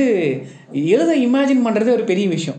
எழுத 0.72 1.12
இமேஜின் 1.18 1.66
பண்றதே 1.68 1.94
ஒரு 1.94 2.04
பெரிய 2.04 2.28
விஷயம். 2.28 2.59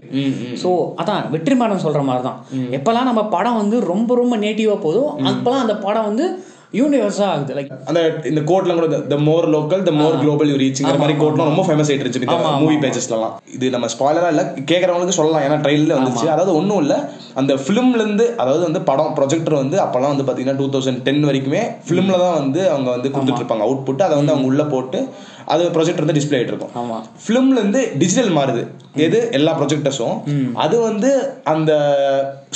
ஸோ 0.63 0.71
அதான் 0.97 1.23
வெற்றிமாறன் 1.31 1.85
சொல்ற 1.85 2.01
மாதிரி 2.03 2.25
தான் 2.25 2.39
எப்பெல்லாம் 2.71 3.05
நம்ம 3.05 3.23
படம் 3.29 3.55
வந்து 3.55 3.77
ரொம்ப 3.81 4.15
ரொம்ப 4.15 4.37
நேட்டிவா 4.37 4.77
போதோ 4.83 5.03
அப்பெல்லாம் 5.25 5.61
அந்த 5.61 5.77
படம் 5.77 6.05
வந்து 6.05 6.27
யூனிவர்ஸா 6.73 7.27
ஆகுது 7.29 7.55
லைக் 7.55 7.71
அந்த 7.89 8.01
இந்த 8.31 8.41
கோட்லாம் 8.49 8.79
கூட 8.79 8.89
the 9.09 9.17
more 9.25 9.47
local 9.55 9.81
the 9.83 9.93
more 9.97 10.19
global 10.21 10.51
you 10.51 10.59
ரீச்ங்கிற 10.61 10.99
மாதிரி 10.99 11.17
கோட்லாம் 11.19 11.51
ரொம்ப 11.51 11.65
ஃபேமஸ் 11.67 11.89
ஆயிட்டு 11.91 12.05
இருந்துச்சு 12.07 12.61
மூவி 12.61 12.77
பேஜஸ்லாம் 12.85 13.33
இது 13.55 13.71
நம்ம 13.71 13.89
ஸ்பாய்லரா 13.95 14.29
இல்ல 14.35 14.43
கேக்குறவங்களுக்கு 14.71 15.19
சொல்லலாம். 15.19 15.45
ஏன்னா 15.47 15.59
ட்ரெயிலில் 15.65 15.97
வந்துச்சு. 15.97 16.27
அதாவது 16.29 16.53
ஒண்ணும் 16.57 16.81
இல்ல. 16.83 16.95
அந்த 17.37 17.53
ஃபிலிம்ல 17.63 18.01
இருந்து 18.01 18.27
அதாவது 18.43 18.63
வந்து 18.69 18.83
படம் 18.89 19.13
ப்ரொஜெக்டர் 19.19 19.61
வந்து 19.61 19.77
அப்பெல்லாம் 19.83 20.15
வந்து 20.15 20.27
பாத்தீங்கன்னா 20.29 20.61
டூ 20.61 20.69
தௌசண்ட் 20.75 21.03
டென் 21.07 21.27
வரைக்குமே 21.29 21.63
ஃபிலிம்ல 21.87 22.17
தான் 22.23 22.39
வந்து 22.41 22.63
அவங்க 22.71 22.89
வந்து 22.91 23.11
கொடுத்துட்டு 23.11 23.43
இருப்பாங்க 23.43 23.67
அவுட் 23.67 23.85
புட் 23.89 24.07
அதை 24.07 24.15
வந்து 24.21 24.35
அவங்க 24.35 24.51
உள்ள 24.51 24.65
போட்டு 24.73 25.01
அது 25.47 25.63
ப்ரொஜெக்டர் 25.75 26.05
வந்து 26.05 26.19
டிஸ்ப்ளே 26.19 26.39
ஆயிட்டு 26.39 26.55
இருக்கும் 26.55 26.75
ஃபிலிம்ல 27.23 27.59
இருந்து 27.61 27.81
டிஜிட்டல் 28.01 28.33
மாறுது. 28.37 28.63
எது? 29.05 29.19
எல்லா 29.33 29.53
ப்ரொஜெக்டர்ஸும் 29.59 30.17
அது 30.63 30.77
வந்து 30.81 31.11
அந்த 31.53 31.73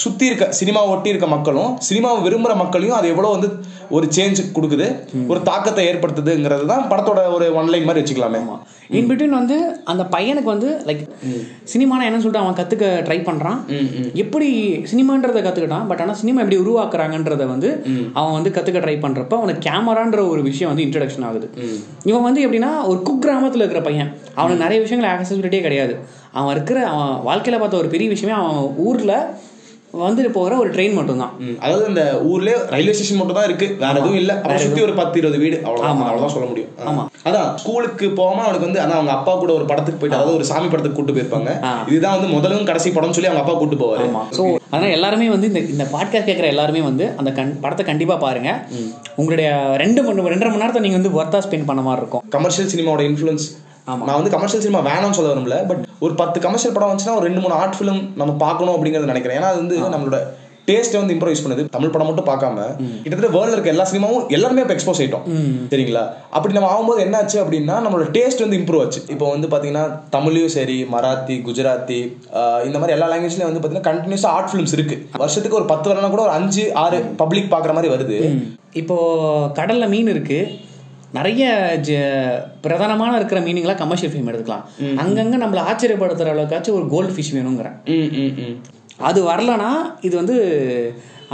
சுத்தி 0.03 0.25
இருக்க 0.27 0.47
சினிமா 0.59 0.81
ஒட்டி 0.93 1.13
இருக்க 1.13 1.27
மக்களும் 1.29 1.73
சினிமாவை 1.89 2.21
விரும்புற 2.25 2.55
மக்களையும் 2.63 2.97
அது 2.97 3.13
எவ்வளவு 3.13 3.35
வந்து 3.37 3.51
ஒரு 3.91 4.04
சேஞ்ச் 4.17 4.41
கொடுக்குது 4.57 4.87
ஒரு 5.33 5.41
தாக்கத்தை 5.49 5.83
ஏற்படுத்துதுங்கிறது 5.91 6.65
தான் 6.73 6.87
படத்தோட 6.93 7.21
ஒரு 7.37 7.47
ஒன்லைன் 7.61 7.89
மாதிரி 7.89 8.01
வச்சுக்கலாமே. 8.01 8.41
இன் 8.99 9.07
பிட்வீன் 9.11 9.37
வந்து 9.39 9.57
அந்த 9.91 10.03
பையனுக்கு 10.15 10.51
வந்து 10.53 10.71
லைக் 10.89 11.03
சினிமான 11.73 12.07
என்னன்னு 12.07 12.25
சொல்லிட்டு 12.25 12.43
அவன் 12.43 12.59
கத்துக்க 12.59 12.87
ட்ரை 13.07 13.19
பண்றான். 13.29 13.61
எப்படி 14.23 14.49
சினிமான்றதை 14.93 15.43
கத்துக்கிட்டான் 15.47 15.87
பட் 15.91 16.03
ஆனா 16.05 16.15
சினிமா 16.23 16.43
எப்படி 16.45 16.61
உருவாக்குறாங்கன்றத 16.65 17.47
வந்து 17.53 17.71
அவன் 18.19 18.37
வந்து 18.37 18.53
கத்துக்க 18.57 18.83
ட்ரை 18.87 18.97
பண்றப்ப 19.05 19.39
அவனுக்கு 19.41 19.65
கேமரான்ற 19.69 20.21
ஒரு 20.33 20.43
விஷயம் 20.51 20.73
வந்து 20.73 20.85
இன்ட்ரடக்ஷன் 20.87 21.27
ஆகுது. 21.31 21.49
இவன் 22.11 22.27
வந்து 22.29 22.43
எப்படின்னா 22.47 22.73
ஒரு 22.91 23.01
குக் 23.09 23.25
கிராமத்துல 23.25 23.65
இருக்கிற 23.65 23.83
பையன். 23.89 24.13
அவனுக்கு 24.35 24.65
நிறைய 24.65 24.81
விஷயங்கள் 24.85 25.13
ஆக்சசிபிலிட்டியே 25.15 25.65
கிடையாது. 25.69 25.97
அவன் 26.39 26.55
இருக்கிற 26.55 26.79
அவன் 26.93 27.17
வாழ்க்கையில 27.29 27.59
பார்த்த 27.59 27.83
ஒரு 27.83 27.91
பெரிய 27.97 28.09
விஷயமே 28.15 28.37
அவன் 28.43 28.71
ஊர்ல 28.87 29.13
வந்துட்டு 30.01 30.31
போகிற 30.31 30.57
ஒரு 30.59 30.71
ட்ரெயின் 30.71 30.93
மட்டும்தான். 30.93 31.33
அதாவது 31.61 31.85
இந்த 31.89 32.03
ஊர்லயே 32.31 32.57
ரயில்வே 32.69 32.95
ஸ்டேஷன் 32.95 33.17
மட்டும் 33.17 33.39
தான் 33.39 33.45
இருக்கு. 33.45 33.67
வேற 33.79 33.95
எதுவும் 33.95 34.19
இல்ல. 34.21 34.33
அப்புறம் 34.37 34.63
சுத்தி 34.65 34.81
ஒரு 34.83 34.95
பத்து 34.95 35.19
இருபது 35.21 35.39
வீடு 35.39 35.57
அவ்வளவுதான். 35.59 36.01
அவ்வளவுதான் 36.03 36.35
சொல்ல 36.35 36.47
முடியும். 36.47 36.71
ஆ. 36.83 37.07
அதான் 37.29 37.49
ஸ்கூலுக்கு 37.57 38.07
போகாம 38.13 38.43
அவனுக்கு 38.45 38.69
வந்து 38.69 38.81
அதான் 38.81 38.99
அவங்க 38.99 39.13
அப்பா 39.13 39.35
கூட 39.35 39.53
ஒரு 39.53 39.65
படத்துக்கு 39.65 40.01
போயிட்டு 40.01 40.19
அதாவது 40.19 40.37
ஒரு 40.37 40.45
சாமி 40.45 40.69
படத்துக்கு 40.69 40.99
கூட்டு 40.99 41.15
போயிருப்பாங்க. 41.15 41.51
இதுதான் 41.89 42.17
வந்து 42.17 42.31
முதலும் 42.35 42.69
கடைசி 42.71 42.91
படம்னு 42.91 43.17
சொல்லி 43.19 43.31
அவங்க 43.31 43.45
அப்பா 43.45 43.55
கூட்டு 43.55 43.77
போவாரு. 43.77 44.07
ஸோ 44.39 44.43
அதனால் 44.71 44.95
எல்லாருமே 44.97 45.29
வந்து 45.29 45.47
இந்த 45.47 45.61
இந்த 45.75 45.85
பாட்காஸ்ட் 45.93 46.29
கேட்குற 46.29 46.47
எல்லாருமே 46.47 46.81
வந்து 46.83 47.15
அந்த 47.17 47.33
கண் 47.33 47.53
படத்தை 47.61 47.87
கண்டிப்பாக 47.87 48.21
பாருங்க. 48.21 48.51
உங்களுடைய 49.17 49.49
ரெண்டு 49.77 50.03
மணி 50.03 50.33
ரெண்டரை 50.35 50.51
மணி 50.51 50.63
நேரத்தை 50.63 50.83
நீங்கள் 50.83 51.01
வந்து 51.01 51.15
ஒர்த்தா 51.19 51.41
ஸ்பெண்ட் 51.47 51.67
பண்ண 51.67 51.83
மாதிரி 51.83 52.03
இருக்கும். 52.03 52.25
கமர்ஷியல் 52.29 52.73
சினிமாவோட 52.73 53.05
இன்ஃப்ளூயன்ஸ் 53.11 53.47
நான் 53.89 54.19
வந்து 54.19 54.35
கமர்ஷியல் 54.37 54.65
சினிமா 54.65 54.81
வேணாம்னு 54.91 55.19
சொல்ல 55.19 55.33
விரும்பல 55.33 55.59
பட் 55.71 55.83
ஒரு 56.05 56.15
பத்து 56.23 56.39
கமர்ஷியல் 56.47 56.77
படம் 56.77 56.91
வந்துச்சுன்னா 56.91 57.19
ஒரு 57.19 57.29
ரெண்டு 57.29 57.43
மூணு 57.43 57.55
ஆர்ட் 57.63 57.77
ஃபிலிம் 57.81 58.01
நம்ம 58.23 58.33
பார்க்கணும் 58.47 58.75
அப்படிங்கறத 58.77 59.13
நினைக்கிறேன். 59.13 59.39
ஏன்னா 59.41 59.51
அது 59.53 59.63
வந்து 59.65 59.77
நம்மளோட 59.95 60.19
டேஸ்ட்டை 60.69 60.99
வந்து 61.01 61.15
இம்ப்ரூவைஸ் 61.15 61.43
பண்ணுது. 61.45 61.63
தமிழ் 61.75 61.93
படம் 61.95 62.09
மட்டும் 62.09 62.29
பார்க்காம 62.29 62.63
கிட்டத்தட்ட 62.77 63.31
வேர்ல்ட்ல 63.35 63.57
இருக்க 63.57 63.73
எல்லா 63.73 63.87
சினிமாவும் 63.91 64.25
எல்லாருமே 64.37 64.63
இப்போ 64.65 64.75
எக்ஸ்போஸ் 64.77 65.01
ஆயிட்டோம். 65.03 65.25
சரிங்களா? 65.73 66.05
அப்படி 66.37 66.57
நம்ம 66.57 66.71
ஆகும்போது 66.75 67.03
என்ன 67.07 67.19
ஆச்சு 67.21 67.39
அப்படின்னா 67.43 67.75
நம்மளோட 67.85 68.07
டேஸ்ட் 68.17 68.45
வந்து 68.45 68.59
இம்ப்ரூவ் 68.61 68.83
ஆச்சு. 68.85 69.01
இப்போ 69.15 69.27
வந்து 69.35 69.51
பாத்தீங்கன்னா 69.55 69.85
தமிழ்லயும் 70.17 70.55
சரி 70.57 70.79
மராத்தி 70.95 71.37
குஜராத்தி 71.49 72.01
இந்த 72.69 72.77
மாதிரி 72.81 72.97
எல்லா 72.97 73.09
லாங்குவேஜ்லயும் 73.13 73.51
வந்து 73.51 73.63
பாத்தீங்கன்னா 73.63 73.89
கண்டினியூஸா 73.91 74.31
ஆர்ட் 74.37 74.51
ஃபிலிம்ஸ் 74.53 74.77
இருக்கு. 74.79 74.99
வருஷத்துக்கு 75.23 75.61
ஒரு 75.61 75.69
பத்து 75.73 75.93
வரலாம் 75.93 76.15
கூட 76.17 76.25
ஒரு 76.29 76.37
அஞ்சு 76.39 76.65
ஆறு 76.85 77.01
பப்ளிக் 77.23 77.53
பாக்குற 77.57 77.75
மாதிரி 77.79 77.95
வருது. 77.97 78.21
இப்போ 78.83 78.97
கடல்ல 79.61 79.89
மீன் 79.95 80.13
இருக்கு. 80.15 80.41
நிறைய 81.17 81.45
பிரதானமான 82.67 83.17
இருக்கிற 83.19 83.41
மீனிங்லாம் 83.47 83.81
கமர்ஷியல் 83.83 84.13
ஃபிலிம் 84.13 84.31
எடுத்துக்கலாம். 84.31 84.65
அங்கங்க 85.03 85.37
நம்மளை 85.43 85.63
ஆச்சரியப்படுத்துற 85.71 86.33
அளவுக்காச்சும் 86.35 86.79
ஒரு 86.79 86.87
கோல்டு 86.95 87.15
ஃபிஷ் 87.17 87.35
வேணுங்கிறேன் 87.37 87.77
அது 89.09 89.21
வரலனா 89.31 89.73
இது 90.07 90.15
வந்து 90.23 90.37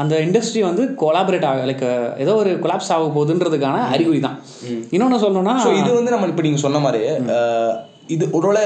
அந்த 0.01 0.15
இண்டஸ்ட்ரி 0.27 0.61
வந்து 0.69 0.83
கொலாபரேட் 1.01 1.47
ஆக 1.51 1.65
லைக் 1.69 1.87
ஏதோ 2.25 2.33
ஒரு 2.43 2.51
கொலாப்ஸ் 2.65 2.91
ஆக 2.95 3.09
போகுதுன்றதுக்கான 3.17 3.83
அறிகுறி 3.95 4.21
தான் 4.27 4.37
இன்னொன்று 4.95 5.23
சொல்லணும்னா 5.25 5.55
இது 5.81 5.91
வந்து 5.99 6.15
நம்ம 6.15 6.29
இப்போ 6.33 6.45
நீங்கள் 6.47 6.65
சொன்ன 6.67 6.81
மாதிரி 6.87 7.03
இது 8.15 8.25
ஒருவேளை 8.37 8.63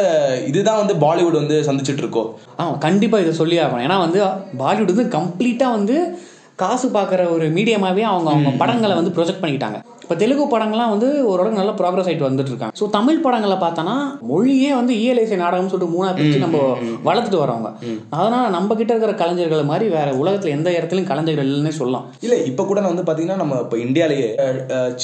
இதுதான் 0.50 0.78
வந்து 0.82 0.94
பாலிவுட் 1.02 1.40
வந்து 1.40 1.56
சந்திச்சிட்டு 1.66 2.02
இருக்கோ? 2.02 2.22
ஆ 2.60 2.64
கண்டிப்பாக 2.84 3.24
இதை 3.24 3.32
சொல்லி 3.40 3.56
ஆகணும். 3.64 3.82
ஏன்னா 3.86 3.96
வந்து 4.04 4.20
பாலிவுட் 4.62 4.92
வந்து 4.94 5.08
கம்ப்ளீட்டாக 5.16 5.76
வந்து 5.78 5.96
காசு 6.62 6.86
பார்க்குற 6.94 7.22
ஒரு 7.34 7.46
மீடியமாகவே 7.54 8.02
அவங்க 8.10 8.28
அவங்க 8.32 8.50
படங்களை 8.60 8.94
வந்து 8.98 9.12
ப்ரொஜெக்ட் 9.16 9.40
பண்ணிக்கிட்டாங்க. 9.42 9.78
இப்போ 10.04 10.14
தெலுங்கு 10.20 10.44
படங்கள்லாம் 10.52 10.90
வந்து 10.92 11.08
ஓரளவுக்கு 11.30 11.60
நல்ல 11.60 11.72
ப்ராக்ரஸ் 11.78 12.08
ஆகிட்டு 12.08 12.26
வந்துட்டு 12.26 12.52
இருக்காங்க. 12.52 12.74
ஸோ 12.80 12.84
தமிழ் 12.96 13.22
படங்களை 13.24 13.56
பார்த்தோன்னா 13.62 13.94
மொழியே 14.30 14.70
வந்து 14.78 14.92
இயலேசை 15.02 15.36
நாடகம்னு 15.42 15.72
சொல்லிட்டு 15.72 15.94
மூணா 15.94 16.08
பிரிச்சு 16.16 16.44
நம்ம 16.44 16.58
வளர்த்துட்டு 17.08 17.42
வரவங்க 17.42 17.70
அதனால 18.18 18.42
நம்ம 18.56 18.74
கிட்ட 18.80 18.90
இருக்கிற 18.94 19.14
கலைஞர்கள் 19.22 19.70
மாதிரி 19.70 19.86
வேற 19.96 20.08
உலகத்தில் 20.22 20.56
எந்த 20.56 20.70
இடத்துலையும் 20.78 21.10
கலைஞர்கள் 21.12 21.48
இல்லைன்னே 21.50 21.74
சொல்லலாம். 21.80 22.04
இல்ல 22.26 22.36
இப்ப 22.50 22.66
கூட 22.70 22.82
வந்து 22.90 23.06
பாத்தீங்கன்னா 23.08 23.42
நம்ம 23.42 23.60
இப்ப 23.64 23.78
இந்தியாலேயே 23.86 24.28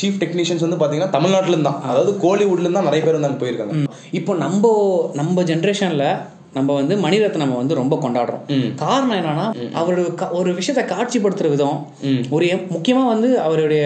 சீஃப் 0.01 0.21
டெக்னீஷியன்ஸ் 0.25 0.67
வந்து 0.67 0.81
பாத்தீங்கன்னா 0.83 1.15
தமிழ்நாட்டுல 1.17 1.55
இருந்து 1.57 1.71
தான் 1.71 1.83
அதாவது 1.93 2.13
கோலிவுட்ல 2.27 2.67
இருந்து 2.67 2.81
தான் 2.81 2.91
நிறைய 2.91 3.05
பேர் 3.07 3.19
வந்து 3.19 3.31
அங்க 3.31 3.43
போயிருக்காங்க. 3.45 3.87
இப்போ 4.21 4.35
நம்ம 4.45 4.75
நம்ம 5.23 5.43
ஜென்ரேஷன்ல 5.53 6.07
நம்ம 6.55 6.75
வந்து 6.75 6.97
மணிரத்னம் 6.97 7.37
நம்ம 7.37 7.57
வந்து 7.57 7.75
ரொம்ப 7.75 7.99
கொண்டாடுறோம். 8.03 8.53
காரணம் 8.75 9.25
என்னன்னா 9.25 9.73
அவரு 9.73 10.15
க- 10.15 10.31
ஒரு 10.31 10.55
விஷயத்தை 10.55 10.99
காட்சிப்படுத்துற 10.99 11.49
விதம் 11.49 11.87
ஒரு 12.31 12.47
முக்கியமா 12.47 13.07
வந்து 13.07 13.41
அவருடைய 13.41 13.85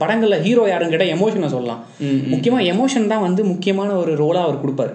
படங்கள்ல 0.00 0.40
ஹீரோ 0.42 0.68
யாருன்னு 0.68 0.96
கேட்டா 0.96 1.16
எமோஷனை 1.16 1.46
சொல்லலாம். 1.46 1.84
முக்கியமா 2.04 2.74
எமோஷன் 2.74 3.06
தான் 3.06 3.20
வந்து 3.20 3.44
முக்கியமான 3.44 3.92
ஒரு 3.92 4.16
ரோலா 4.16 4.42
அவர் 4.42 4.66
கொடுப்பாரு. 4.66 4.94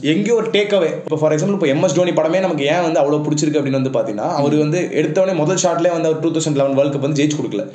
எங்கேயோ 0.00 0.34
ஒரு 0.34 0.46
டேக் 0.46 0.72
அவே 0.72 0.86
இப்போ 0.86 1.16
ஃபார் 1.16 1.32
எக்ஸாம்பிள் 1.32 1.52
இப்போ 1.52 1.66
எம்எஸ் 1.66 1.94
தோனி 1.94 2.10
படமே 2.10 2.40
நமக்கு 2.40 2.64
ஏன் 2.64 2.82
வந்து 2.82 3.00
அவ்வளோ 3.00 3.14
பிடிச்சிருக்கு 3.14 3.58
அப்படின்னு 3.58 3.82
வந்து 3.82 3.90
பார்த்தீங்கன்னா 3.90 4.28
அவர் 4.28 4.54
வந்து 4.54 4.90
எடுத்தவொடனே 4.92 5.34
முதல் 5.34 5.56
ஷாட்லேயே 5.56 5.90
வந்து 5.90 6.08
அவர் 6.08 6.20
two 6.20 6.30
thousand 6.30 6.54
eleven 6.54 6.74
world 6.74 6.94
cup 6.94 6.98
வந்து 6.98 7.24
ஜெயிச்சு 7.24 7.44
கொடுக்கல. 7.44 7.66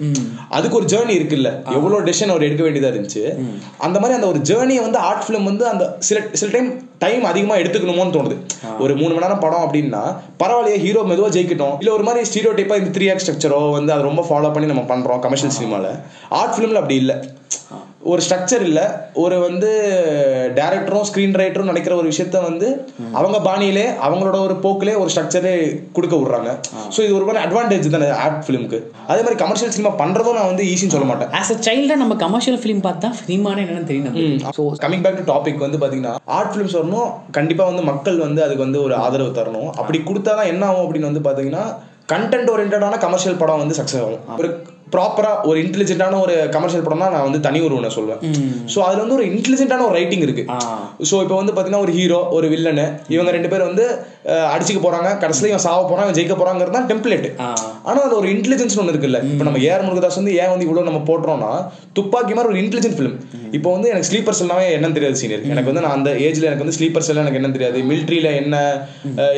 அதுக்கு 0.50 0.78
ஒரு 0.78 0.86
ஜேர்னி 0.86 1.10
இருக்குல்ல. 1.10 1.74
எவ்வளோ 1.74 2.12
டெசிஷன் 2.12 2.28
அவர் 2.28 2.42
எடுக்க 2.42 2.64
வேண்டியதாக 2.64 3.00
இருந்துச்சு. 3.00 3.24
அந்த 3.78 4.00
மாதிரி 4.00 4.22
அந்த 4.22 4.28
ஒரு 4.28 4.40
ஜேர்னியை 4.40 4.82
வந்து 4.82 4.98
ஆர்ட் 4.98 5.24
ஃபிலிம் 5.28 5.44
வந்து 5.44 5.68
அந்த 5.68 5.96
சில 6.00 6.22
சில 6.32 6.52
டைம் 6.52 6.89
டைம் 7.04 7.24
அதிகமாக 7.32 7.62
எடுத்துக்கணுமோன்னு 7.64 8.16
தோணுது. 8.16 8.36
ஒரு 8.84 8.94
மூணு 9.00 9.12
மணி 9.14 9.26
நேரம் 9.26 9.44
படம் 9.46 9.66
அப்படின்னா 9.66 10.04
பரவாயில்லையே 10.42 10.80
ஹீரோ 10.86 11.02
மெதுவாக 11.10 11.32
ஜெயிக்கட்டும். 11.36 11.76
இல்லை 11.82 11.92
ஒரு 11.98 12.06
மாதிரி 12.08 12.28
ஸ்டீரியோ 12.30 12.54
டைப்பாக 12.60 12.82
இந்த 12.82 12.92
த்ரீ 12.98 13.08
ஆக்ட் 13.12 13.26
ஸ்ட்ரக்சரோ 13.26 13.60
வந்து 13.78 13.94
அதை 13.96 14.04
ரொம்ப 14.10 14.24
ஃபாலோ 14.30 14.52
பண்ணி 14.56 14.72
நம்ம 14.74 14.86
பண்ணுறோம் 14.94 15.22
கமர்ஷியல் 15.26 15.56
சினிமாவில் 15.58 15.92
ஆர்ட் 16.40 16.56
ஃபிலிமில் 16.56 16.82
அப்படி 16.82 16.98
இல்லை. 17.04 17.18
ஒரு 18.02 18.22
ஸ்ட்ரக்சர் 18.26 18.64
இல்ல. 18.68 18.82
ஒரு 19.22 19.36
வந்து 19.46 19.70
டேரக்டரும் 20.58 21.06
ஸ்கிரீன் 21.08 21.36
ரைட்டரும் 21.40 21.70
நினைக்கிற 21.72 21.94
ஒரு 22.02 22.08
விஷயத்த 22.12 22.38
வந்து 22.48 22.68
அவங்க 23.20 23.38
பாணியிலே 23.48 23.84
அவங்களோட 24.06 24.38
ஒரு 24.46 24.56
போக்கிலே 24.64 24.94
ஒரு 25.02 25.10
ஸ்ட்ரக்சரே 25.14 25.54
கொடுக்க 25.98 26.16
விடுறாங்க. 26.20 26.52
ஸோ 26.96 27.00
இது 27.06 27.18
ஒரு 27.18 27.26
மாதிரி 27.28 27.42
அட்வான்டேஜ் 27.46 27.90
தானே 27.96 28.08
ஆர்ட் 28.26 28.40
ஃபிலிம்க்கு 28.46 28.80
அதே 29.10 29.20
மாதிரி 29.26 29.40
கமர்ஷியல் 29.44 29.74
சினிமா 29.76 29.92
பண்றதும் 30.04 30.38
நான் 30.40 30.50
வந்து 30.52 30.68
ஈஸின்னு 30.72 30.96
சொல்ல 30.96 31.10
மாட்டேன். 31.12 31.34
ஆஸ் 31.42 31.54
அ 31.56 31.58
சைல்டா 31.68 31.98
நம்ம 32.04 32.18
கமர்ஷியல் 32.26 32.60
ஃபிலிம் 32.64 32.82
பார்த்தா 32.88 33.10
ஃபிலிமான 33.20 33.62
என்னன்னு 33.66 33.90
தெரியும் 33.92 34.56
so 34.60 34.66
coming 34.86 35.06
back 35.08 35.20
to 35.22 35.28
topic 35.34 35.66
வந்து 35.68 35.82
பாத்தீங்கன்னா 35.84 36.16
ஆர்ட் 36.40 36.52
ஃபிலிம்ஸ் 36.56 36.78
வரணும். 36.80 37.12
கண்டிப்பா 37.40 37.66
வந்து 37.72 37.86
மக்கள் 37.92 38.20
வந்து 38.28 38.44
அதுக்கு 38.48 38.66
வந்து 38.68 38.82
ஒரு 38.88 38.98
ஆதரவு 39.06 39.38
தரணும். 39.40 39.70
அப்படி 39.82 40.00
கொடுத்தாதான் 40.10 40.52
என்ன 40.54 40.66
ஆகும் 40.72 40.86
அப்படின்னு 40.88 41.12
வந்து 41.12 41.26
பாத்தீங்கன்னா 41.30 41.66
கண்டென்ட் 42.14 42.52
ஓரியன்டான 42.52 42.98
கமர்ஷியல் 43.06 43.42
படம் 43.42 43.64
வந்து 43.64 43.76
சக்ஸஸ் 43.80 44.04
ஆகும். 44.04 44.22
ஒரு 44.42 44.50
ப்ராப்பரா 44.94 45.32
ஒரு 45.50 45.58
இன்டெலிஜென்ட்டான 45.64 46.20
ஒரு 46.26 46.36
கமர்ஷியல் 46.56 46.86
படம் 46.86 47.04
தான் 47.04 47.14
நான் 47.16 47.26
வந்து 47.28 47.40
தனி 47.48 47.60
ஒருவனை 47.66 47.90
சொல்லுவேன் 47.96 48.22
ஸோ 48.74 48.80
அதுல 48.86 49.02
வந்து 49.04 49.18
ஒரு 49.18 49.26
இன்டெலிஜென்ட்டான 49.32 49.86
ஒரு 49.90 49.96
ரைட்டிங் 50.00 50.24
இருக்கு. 50.28 50.44
ஸோ 51.10 51.16
இப்போ 51.26 51.36
வந்து 51.42 51.54
பாத்தீங்கன்னா 51.56 51.84
ஒரு 51.86 51.94
ஹீரோ 51.98 52.20
ஒரு 52.38 52.48
வில்லனு 52.54 52.86
இவங்க 53.16 53.32
ரெண்டு 53.38 53.52
பேர் 53.54 53.68
வந்து 53.70 53.86
அடிச்சுக்க 54.54 54.80
போறாங்க 54.86 55.10
கடைசியில் 55.24 55.50
இவன் 55.52 55.66
சாவ 55.68 55.84
போறான் 55.92 56.16
ஜெயிக்க 56.18 56.38
போறாங்கிறது 56.42 56.78
தான் 56.78 56.90
டெம்ப்ளேட் 56.92 57.28
ஆனா 57.90 58.00
அது 58.08 58.16
ஒரு 58.22 58.30
இன்டெலிஜென்ஸ் 58.36 58.78
ஒன்று 58.82 58.94
இருக்குல்ல. 58.94 59.20
இப்போ 59.32 59.46
நம்ம 59.48 59.62
ஏஆர் 59.68 59.86
முருகதாஸ் 59.88 60.20
வந்து 60.22 60.34
ஏன் 60.42 60.52
வந்து 60.54 60.68
இவ்வளவு 60.68 60.90
நம்ம 60.90 61.02
போடுறோம்னா 61.12 61.52
துப்பாக்கி 62.00 62.34
மாதிரி 62.38 62.52
ஒரு 62.54 62.62
இன்டெலிஜென்ட் 62.64 62.98
ஃபிலிம் 63.00 63.18
இப்போ 63.58 63.70
வந்து 63.76 63.90
எனக்கு 63.92 64.08
ஸ்லீப்பர் 64.10 64.38
செல்லாமே 64.40 64.66
என்னன்னு 64.76 64.98
தெரியாது 64.98 65.20
சீனியர் 65.22 65.44
எனக்கு 65.52 65.70
வந்து 65.72 65.84
நான் 65.86 65.96
அந்த 65.98 66.12
ஏஜ்ல 66.28 66.48
எனக்கு 66.50 66.66
வந்து 66.66 66.76
ஸ்லீப்பர் 66.78 67.06
செல்லாம் 67.08 67.24
எனக்கு 67.26 67.40
என்னன்னு 67.40 67.58
தெரியாது. 67.58 67.80
மிலிட்ரியில 67.92 68.30
என்ன 68.42 68.56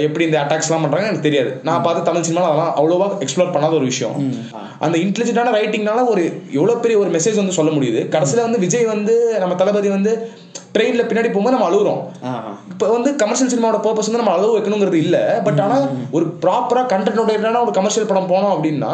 எப்படி 0.06 0.26
இந்த 0.30 0.38
அட்டாக்ஸ்லாம் 0.44 0.84
பண்றாங்க 0.86 1.10
எனக்கு 1.10 1.28
தெரியாது. 1.28 1.52
நான் 1.70 1.84
பார்த்து 1.88 2.08
தமிழ் 2.10 2.28
சினிமாவில் 2.30 2.52
அதெல்லாம் 2.52 2.76
அவ்வளோவா 2.80 3.08
எக்ஸ்ப்ளோர் 3.26 3.54
பண்ணாத 3.56 3.76
ஒரு 3.80 3.88
விஷயம். 3.92 4.16
அந்த 4.86 4.96
இன்டெலிஜென்ட்டான 5.06 5.54
ரைட்டிங்னால 5.60 6.04
ஒரு 6.14 6.24
எவ்வளவு 6.60 6.84
பெரிய 6.86 6.98
ஒரு 7.04 7.12
மெசேஜ் 7.18 7.42
வந்து 7.42 7.58
சொல்ல 7.60 7.72
முடியுது. 7.78 8.02
கடைசியில 8.16 8.46
வந்து 8.48 8.62
விஜய் 8.66 8.92
வந்து 8.96 9.16
நம்ம 9.44 9.56
தளபதி 9.62 9.92
வந்து 9.98 10.14
ட்ரெயின்ல 10.76 11.04
பின்னாடி 11.08 11.30
போகும்போது 11.30 11.56
நம்ம 11.56 11.68
அழுகுறோம். 11.70 12.02
இப்போ 12.72 12.86
வந்து 12.96 13.10
கமர்ஷியல் 13.22 13.50
சினிமாவோட 13.54 13.80
பர்பஸ் 13.86 14.08
வந்து 14.10 14.22
நம்ம 14.22 14.34
அளவு 14.36 14.54
வைக்கணுங்கிறது 14.56 15.00
இல்ல. 15.06 15.18
பட் 15.48 15.60
ஆனா 15.64 15.78
ஒரு 16.18 16.26
ப்ராப்பரா 16.44 16.82
கண்டென்ட் 16.94 17.20
ஒரு 17.64 17.74
கமர்ஷியல் 17.80 18.08
படம் 18.12 18.30
போனோம் 18.32 18.54
அப்படின்னா 18.56 18.92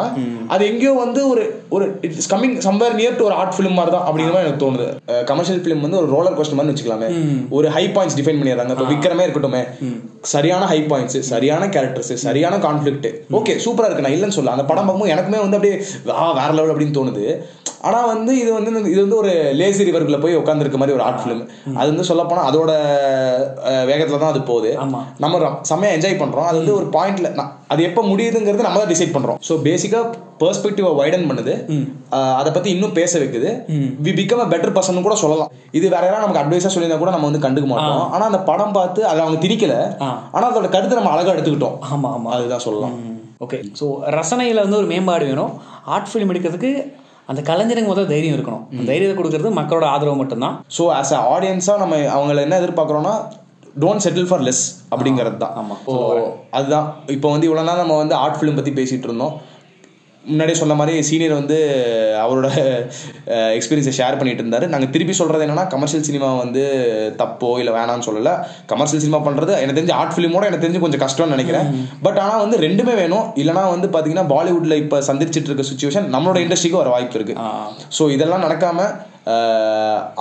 அது 0.54 0.62
எங்கேயோ 0.70 0.92
வந்து 1.04 1.20
ஒரு 1.32 1.42
ஒரு 1.76 1.86
it's 2.06 2.30
coming 2.32 2.56
somewhere 2.66 2.96
near 3.00 3.16
to 3.18 3.26
ஒரு 3.28 3.36
ஆர்ட் 3.40 3.54
ஃபிலிம் 3.56 3.76
மாதிரி 3.78 3.92
தான் 3.96 4.06
அப்படிங்கிற 4.08 4.34
மாதிரி 4.34 4.48
எனக்கு 4.48 4.64
தோணுது. 4.64 4.86
கமர்ஷியல் 5.30 5.62
ஃபிலிம் 5.64 5.84
வந்து 5.86 6.00
ஒரு 6.00 6.08
ரோலர் 6.16 6.36
கோஸ்டர் 6.38 6.58
மாதிரி 6.60 6.72
வச்சுக்கலாமே. 6.72 7.10
ஒரு 7.58 7.68
ஹை 7.76 7.84
பாயிண்ட்ஸ் 7.96 8.18
டிஃபைன் 8.20 8.40
பண்ணிடுறாங்க. 8.40 8.74
இப்போ 8.76 8.88
விக்ரமே 8.94 9.26
இருக்கட்டுமே. 9.26 9.62
சரியான 10.34 10.66
ஹை 10.72 10.80
பாயிண்ட்ஸ் 10.92 11.18
சரியான 11.32 11.66
கேரக்டர்ஸ் 11.76 12.12
சரியான 12.26 12.58
கான்ஃபிளிக்ட் 12.66 13.08
ஓகே 13.40 13.56
சூப்பரா 13.66 13.88
இருக்கு. 13.88 14.06
நான் 14.06 14.16
இல்லைன்னு 14.16 14.38
சொல்ல 14.40 14.56
அந்த 14.56 14.66
படம் 14.72 14.86
பார்க்கும்போது 14.88 15.14
எனக்குமே 15.16 15.40
வந்து 15.44 15.58
அப்படியே 15.60 15.76
வேற 16.40 16.50
லெவல் 16.58 16.74
அப்படின்னு 16.74 16.98
தோணுது. 17.00 17.24
ஆனா 17.80 17.98
வந்து 18.06 18.32
இது 18.38 18.50
வந்து 18.52 18.70
இது 18.90 19.00
வந்து 19.02 19.16
ஒரு 19.16 19.32
லேசி 19.54 19.82
ரிவர்க்குள்ள 19.84 20.18
போய் 20.20 20.38
உட்காந்துருக்க 20.38 20.78
மாதிரி 20.78 20.94
ஒரு 20.94 21.04
ஆர்ட் 21.04 21.20
ஃபிலிம் 21.20 21.42
அது 21.78 21.88
வந்து 21.90 22.06
சொல்ல 22.08 22.22
போனா 22.24 22.42
அதோட 22.48 22.70
வேகத்துல 23.88 24.18
தான் 24.18 24.32
அது 24.32 24.40
போகுது. 24.44 24.70
நம்ம 25.18 25.38
ர- 25.38 25.52
செம்மையா 25.62 25.92
என்ஜாய் 25.94 26.20
பண்றோம். 26.20 26.48
அது 26.48 26.58
வந்து 26.60 26.74
ஒரு 26.74 26.86
பாயிண்ட்ல 26.94 27.28
அது 27.68 27.80
எப்போ 27.82 28.02
முடியுதுங்கிறது 28.08 28.66
நம்ம 28.66 28.80
தான் 28.80 28.92
டிசைட் 28.92 29.14
பண்றோம். 29.14 29.38
ஸோ 29.48 29.54
பேசிக்கா 29.64 30.00
பெர்ஸ்பெக்டிவ் 30.40 30.88
வைடன் 30.98 31.28
பண்ணுது. 31.28 31.54
அதை 32.38 32.50
பத்தி 32.52 32.68
இன்னும் 32.70 32.96
பேச 32.96 33.12
வைக்குது. 33.18 33.50
We 34.04 34.12
become 34.18 34.42
a 34.44 34.48
better 34.48 34.74
person 34.76 35.06
கூட 35.06 35.16
சொல்லலாம். 35.16 35.50
இது 35.72 35.86
வேற 35.88 36.02
யாராவது 36.02 36.24
நமக்கு 36.24 36.42
அட்வைஸா 36.42 36.70
சொல்லியிருந்தா 36.70 37.00
கூட 37.00 37.10
நம்ம 37.10 37.28
வந்து 37.30 37.44
கண்டுக்க 37.46 37.68
மாட்டோம். 37.68 38.04
ஆனா 38.14 38.24
அந்த 38.26 38.40
படம் 38.44 38.72
பார்த்து 38.72 39.00
அதை 39.06 39.20
அவங்க 39.20 39.40
திரிக்கல 39.44 39.74
ஆ. 40.00 40.10
ஆனா 40.32 40.44
அதோட 40.50 40.68
கருத்தை 40.68 40.96
நம்ம 40.98 41.12
அழகா 41.14 41.34
எடுத்துக்கிட்டோம். 41.34 41.76
ஆமா 41.90 42.10
ஆமா. 42.14 42.30
அதுதான் 42.36 42.64
சொல்லலாம். 42.66 42.96
ஓகே. 43.40 43.58
ஸோ 43.80 43.86
ரசனையில் 44.14 44.62
வந்து 44.62 44.76
ஒரு 44.76 44.86
மேம்பாடு 44.86 45.26
வேணும். 45.26 45.52
ஆர்ட் 45.86 46.10
ஃபிலிம் 46.10 46.30
எடுக்கிறதுக்கு 46.30 46.72
அந்த 47.30 47.40
கலைஞருக்கு 47.48 47.90
முதல் 47.92 48.10
தைரியம் 48.12 48.36
இருக்கணும். 48.36 48.62
அந்த 48.72 48.84
தைரியத்தை 48.90 49.16
கொடுக்கறது 49.18 49.50
மக்களோட 49.58 49.86
ஆதரவு 49.94 50.20
மட்டும்தான். 50.20 50.54
ஸோ 50.76 50.84
ஆஸ் 50.98 51.12
அ 51.16 51.20
ஆடியன்ஸாக 51.34 51.82
நம்ம 51.82 51.96
அவங்கள 52.14 52.40
என்ன 52.46 52.58
எதிர்பார்க்குறோன்னா 52.62 53.14
டோன்ட் 53.82 54.02
செட்டில் 54.04 54.28
ஃபார் 54.28 54.44
லெஸ் 54.46 54.62
அப்படிங்கிறது 54.92 55.36
தான் 55.42 55.56
ஆமா. 55.60 55.74
ஸோ 55.88 55.94
அதுதான். 56.58 56.86
இப்போ 57.16 57.28
வந்து 57.34 57.46
இவ்வளோ 57.48 57.64
நாள் 57.68 57.82
நம்ம 57.82 57.98
வந்து 58.02 58.14
ஆர்ட் 58.22 58.38
ஃபிலிம் 58.38 58.58
பற்றி 58.58 58.72
பேசிகிட்டு 58.78 59.08
இருந்தோம். 59.08 59.34
முன்னாடியே 60.30 60.56
சொன்ன 60.60 60.76
மாதிரி 60.80 60.94
சீனியர் 61.08 61.34
வந்து 61.38 61.58
அவரோட 62.22 62.48
எக்ஸ்பீரியன்ஸை 63.56 63.94
ஷேர் 63.98 64.18
பண்ணிட்டு 64.20 64.42
இருந்தாரு. 64.44 64.66
நாங்கள் 64.72 64.92
திருப்பி 64.94 65.14
சொல்கிறது 65.20 65.44
என்னன்னா 65.46 65.64
கமர்ஷியல் 65.74 66.06
சினிமா 66.08 66.28
வந்து 66.42 66.62
தப்போ 67.20 67.50
இல்லை 67.62 67.74
வேணாம்னு 67.78 68.06
சொல்லலை. 68.08 68.34
கமர்ஷியல் 68.72 69.04
சினிமா 69.04 69.20
பண்ணுறது 69.26 69.52
எனக்கு 69.64 69.78
தெரிஞ்சு 69.80 69.98
ஆர்ட் 70.00 70.14
ஃபிலிமோட 70.16 70.44
எனக்கு 70.50 70.64
தெரிஞ்சு 70.64 70.84
கொஞ்சம் 70.86 71.04
கஷ்டம்னு 71.04 71.36
நினைக்கிறேன். 71.36 71.68
பட் 72.06 72.20
ஆனால் 72.24 72.42
வந்து 72.44 72.58
ரெண்டுமே 72.66 72.96
வேணும். 73.02 73.26
இல்லைனா 73.42 73.66
வந்து 73.74 73.90
பார்த்தீங்கன்னா 73.94 74.26
பாலிவுட்டில் 74.34 74.80
இப்போ 74.84 74.98
சந்திச்சிட்டு 75.10 75.50
இருக்க 75.50 75.66
சுச்சுவேஷன் 75.72 76.08
நம்மளோட 76.16 76.40
இண்டஸ்ட்ரிக்கு 76.46 76.82
வர 76.82 76.90
வாய்ப்பு 76.96 77.18
இருக்கு. 77.20 77.36
ஸோ 77.98 78.10
இதெல்லாம் 78.16 78.44
நடக்காம 78.46 78.80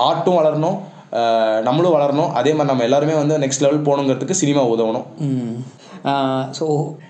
ஆர்ட்டும் 0.10 0.40
வளரணும். 0.42 0.78
நம்மளும் 1.68 1.94
வளரணும். 1.98 2.32
அதே 2.40 2.52
மாதிரி 2.56 2.72
நம்ம 2.72 2.86
எல்லாருமே 2.88 3.14
வந்து 3.20 3.36
நெக்ஸ்ட் 3.44 3.64
லெவல் 3.66 3.86
போகணுங்கிறதுக்கு 3.86 4.42
சினிமா 4.42 4.64
உதவணும். 4.74 5.06
ஸோ 6.58 6.66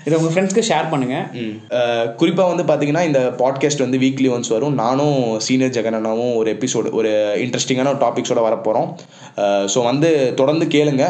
இதை 0.07 0.15
உங்கள் 0.19 0.33
ஃப்ரெண்ட்ஸ்க்கு 0.33 0.67
ஷேர் 0.69 0.91
பண்ணுங்கள் 0.91 2.13
குறிப்பாக 2.21 2.51
வந்து 2.51 2.65
பார்த்தீங்கன்னா 2.69 3.03
இந்த 3.09 3.21
பாட்காஸ்ட் 3.41 3.85
வந்து 3.85 4.01
வீக்லி 4.03 4.29
ஒன்ஸ் 4.35 4.53
வரும். 4.55 4.75
நானும் 4.83 5.17
சீனியர் 5.47 5.73
ஜெகனனாவும் 5.77 6.35
ஒரு 6.41 6.49
எபிசோடு 6.57 6.91
ஒரு 6.99 7.11
இன்ட்ரெஸ்டிங்கான 7.45 7.91
ஒரு 7.93 8.01
டாபிக்ஸோட 8.05 8.43
வரப்போகிறோம் 8.49 8.91
ஸோ 9.73 9.79
வந்து 9.89 10.11
தொடர்ந்து 10.41 10.67
கேளுங்க. 10.77 11.05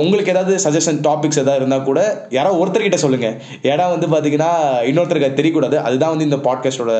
உங்களுக்கு 0.00 0.32
ஏதாவது 0.32 0.54
சஜஷன் 0.64 0.98
டாபிக்ஸ் 1.06 1.40
எதாவது 1.42 1.60
இருந்தால் 1.60 1.86
கூட 1.88 2.00
யாராவது 2.36 2.60
ஒருத்தர்கிட்ட 2.62 2.98
சொல்லுங்கள் 3.04 3.36
ஏன்னா 3.70 3.86
வந்து 3.94 4.08
பார்த்தீங்கன்னா 4.12 4.50
இன்னொருத்தருக்கு 4.90 5.28
அது 5.28 5.38
தெரியக்கூடாது. 5.40 5.76
அதுதான் 5.86 6.12
வந்து 6.14 6.28
இந்த 6.28 6.38
பாட்காஸ்டோட 6.46 6.92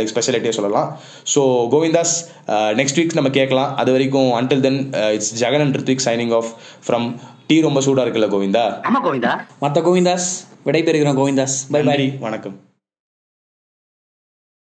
லைக் 0.00 0.12
ஸ்பெஷாலிட்டியாக 0.12 0.56
சொல்லலாம். 0.58 0.88
ஸோ 1.32 1.42
கோவிந்தாஸ் 1.74 2.14
நெக்ஸ்ட் 2.80 3.00
வீக் 3.00 3.18
நம்ம 3.18 3.32
கேட்கலாம். 3.38 3.72
அது 3.82 3.92
வரைக்கும் 3.96 4.30
until 4.38 4.64
then 4.68 4.80
it's 5.16 5.32
Jagan 5.42 5.64
and 5.64 5.76
Rithvik 5.80 6.06
signing 6.08 6.34
off 6.38 6.52
from 6.86 7.08
tea 7.48 7.60
ரொம்ப 7.60 7.80
சூடாக 7.80 8.08
இருக்குல்ல 8.08 8.22
கோவிந்தா? 8.22 8.62
ஆமா 8.86 9.04
கோவிந்தா. 9.04 9.40
மற்ற 9.60 9.80
கோவிந்தாஸ் 9.80 10.26
விடைபெறுகிறோம் 10.64 11.18
கோவிந்தாஸ். 11.20 11.56
பை 11.70 11.82
பை 11.82 12.16
வணக்கம். 12.20 12.67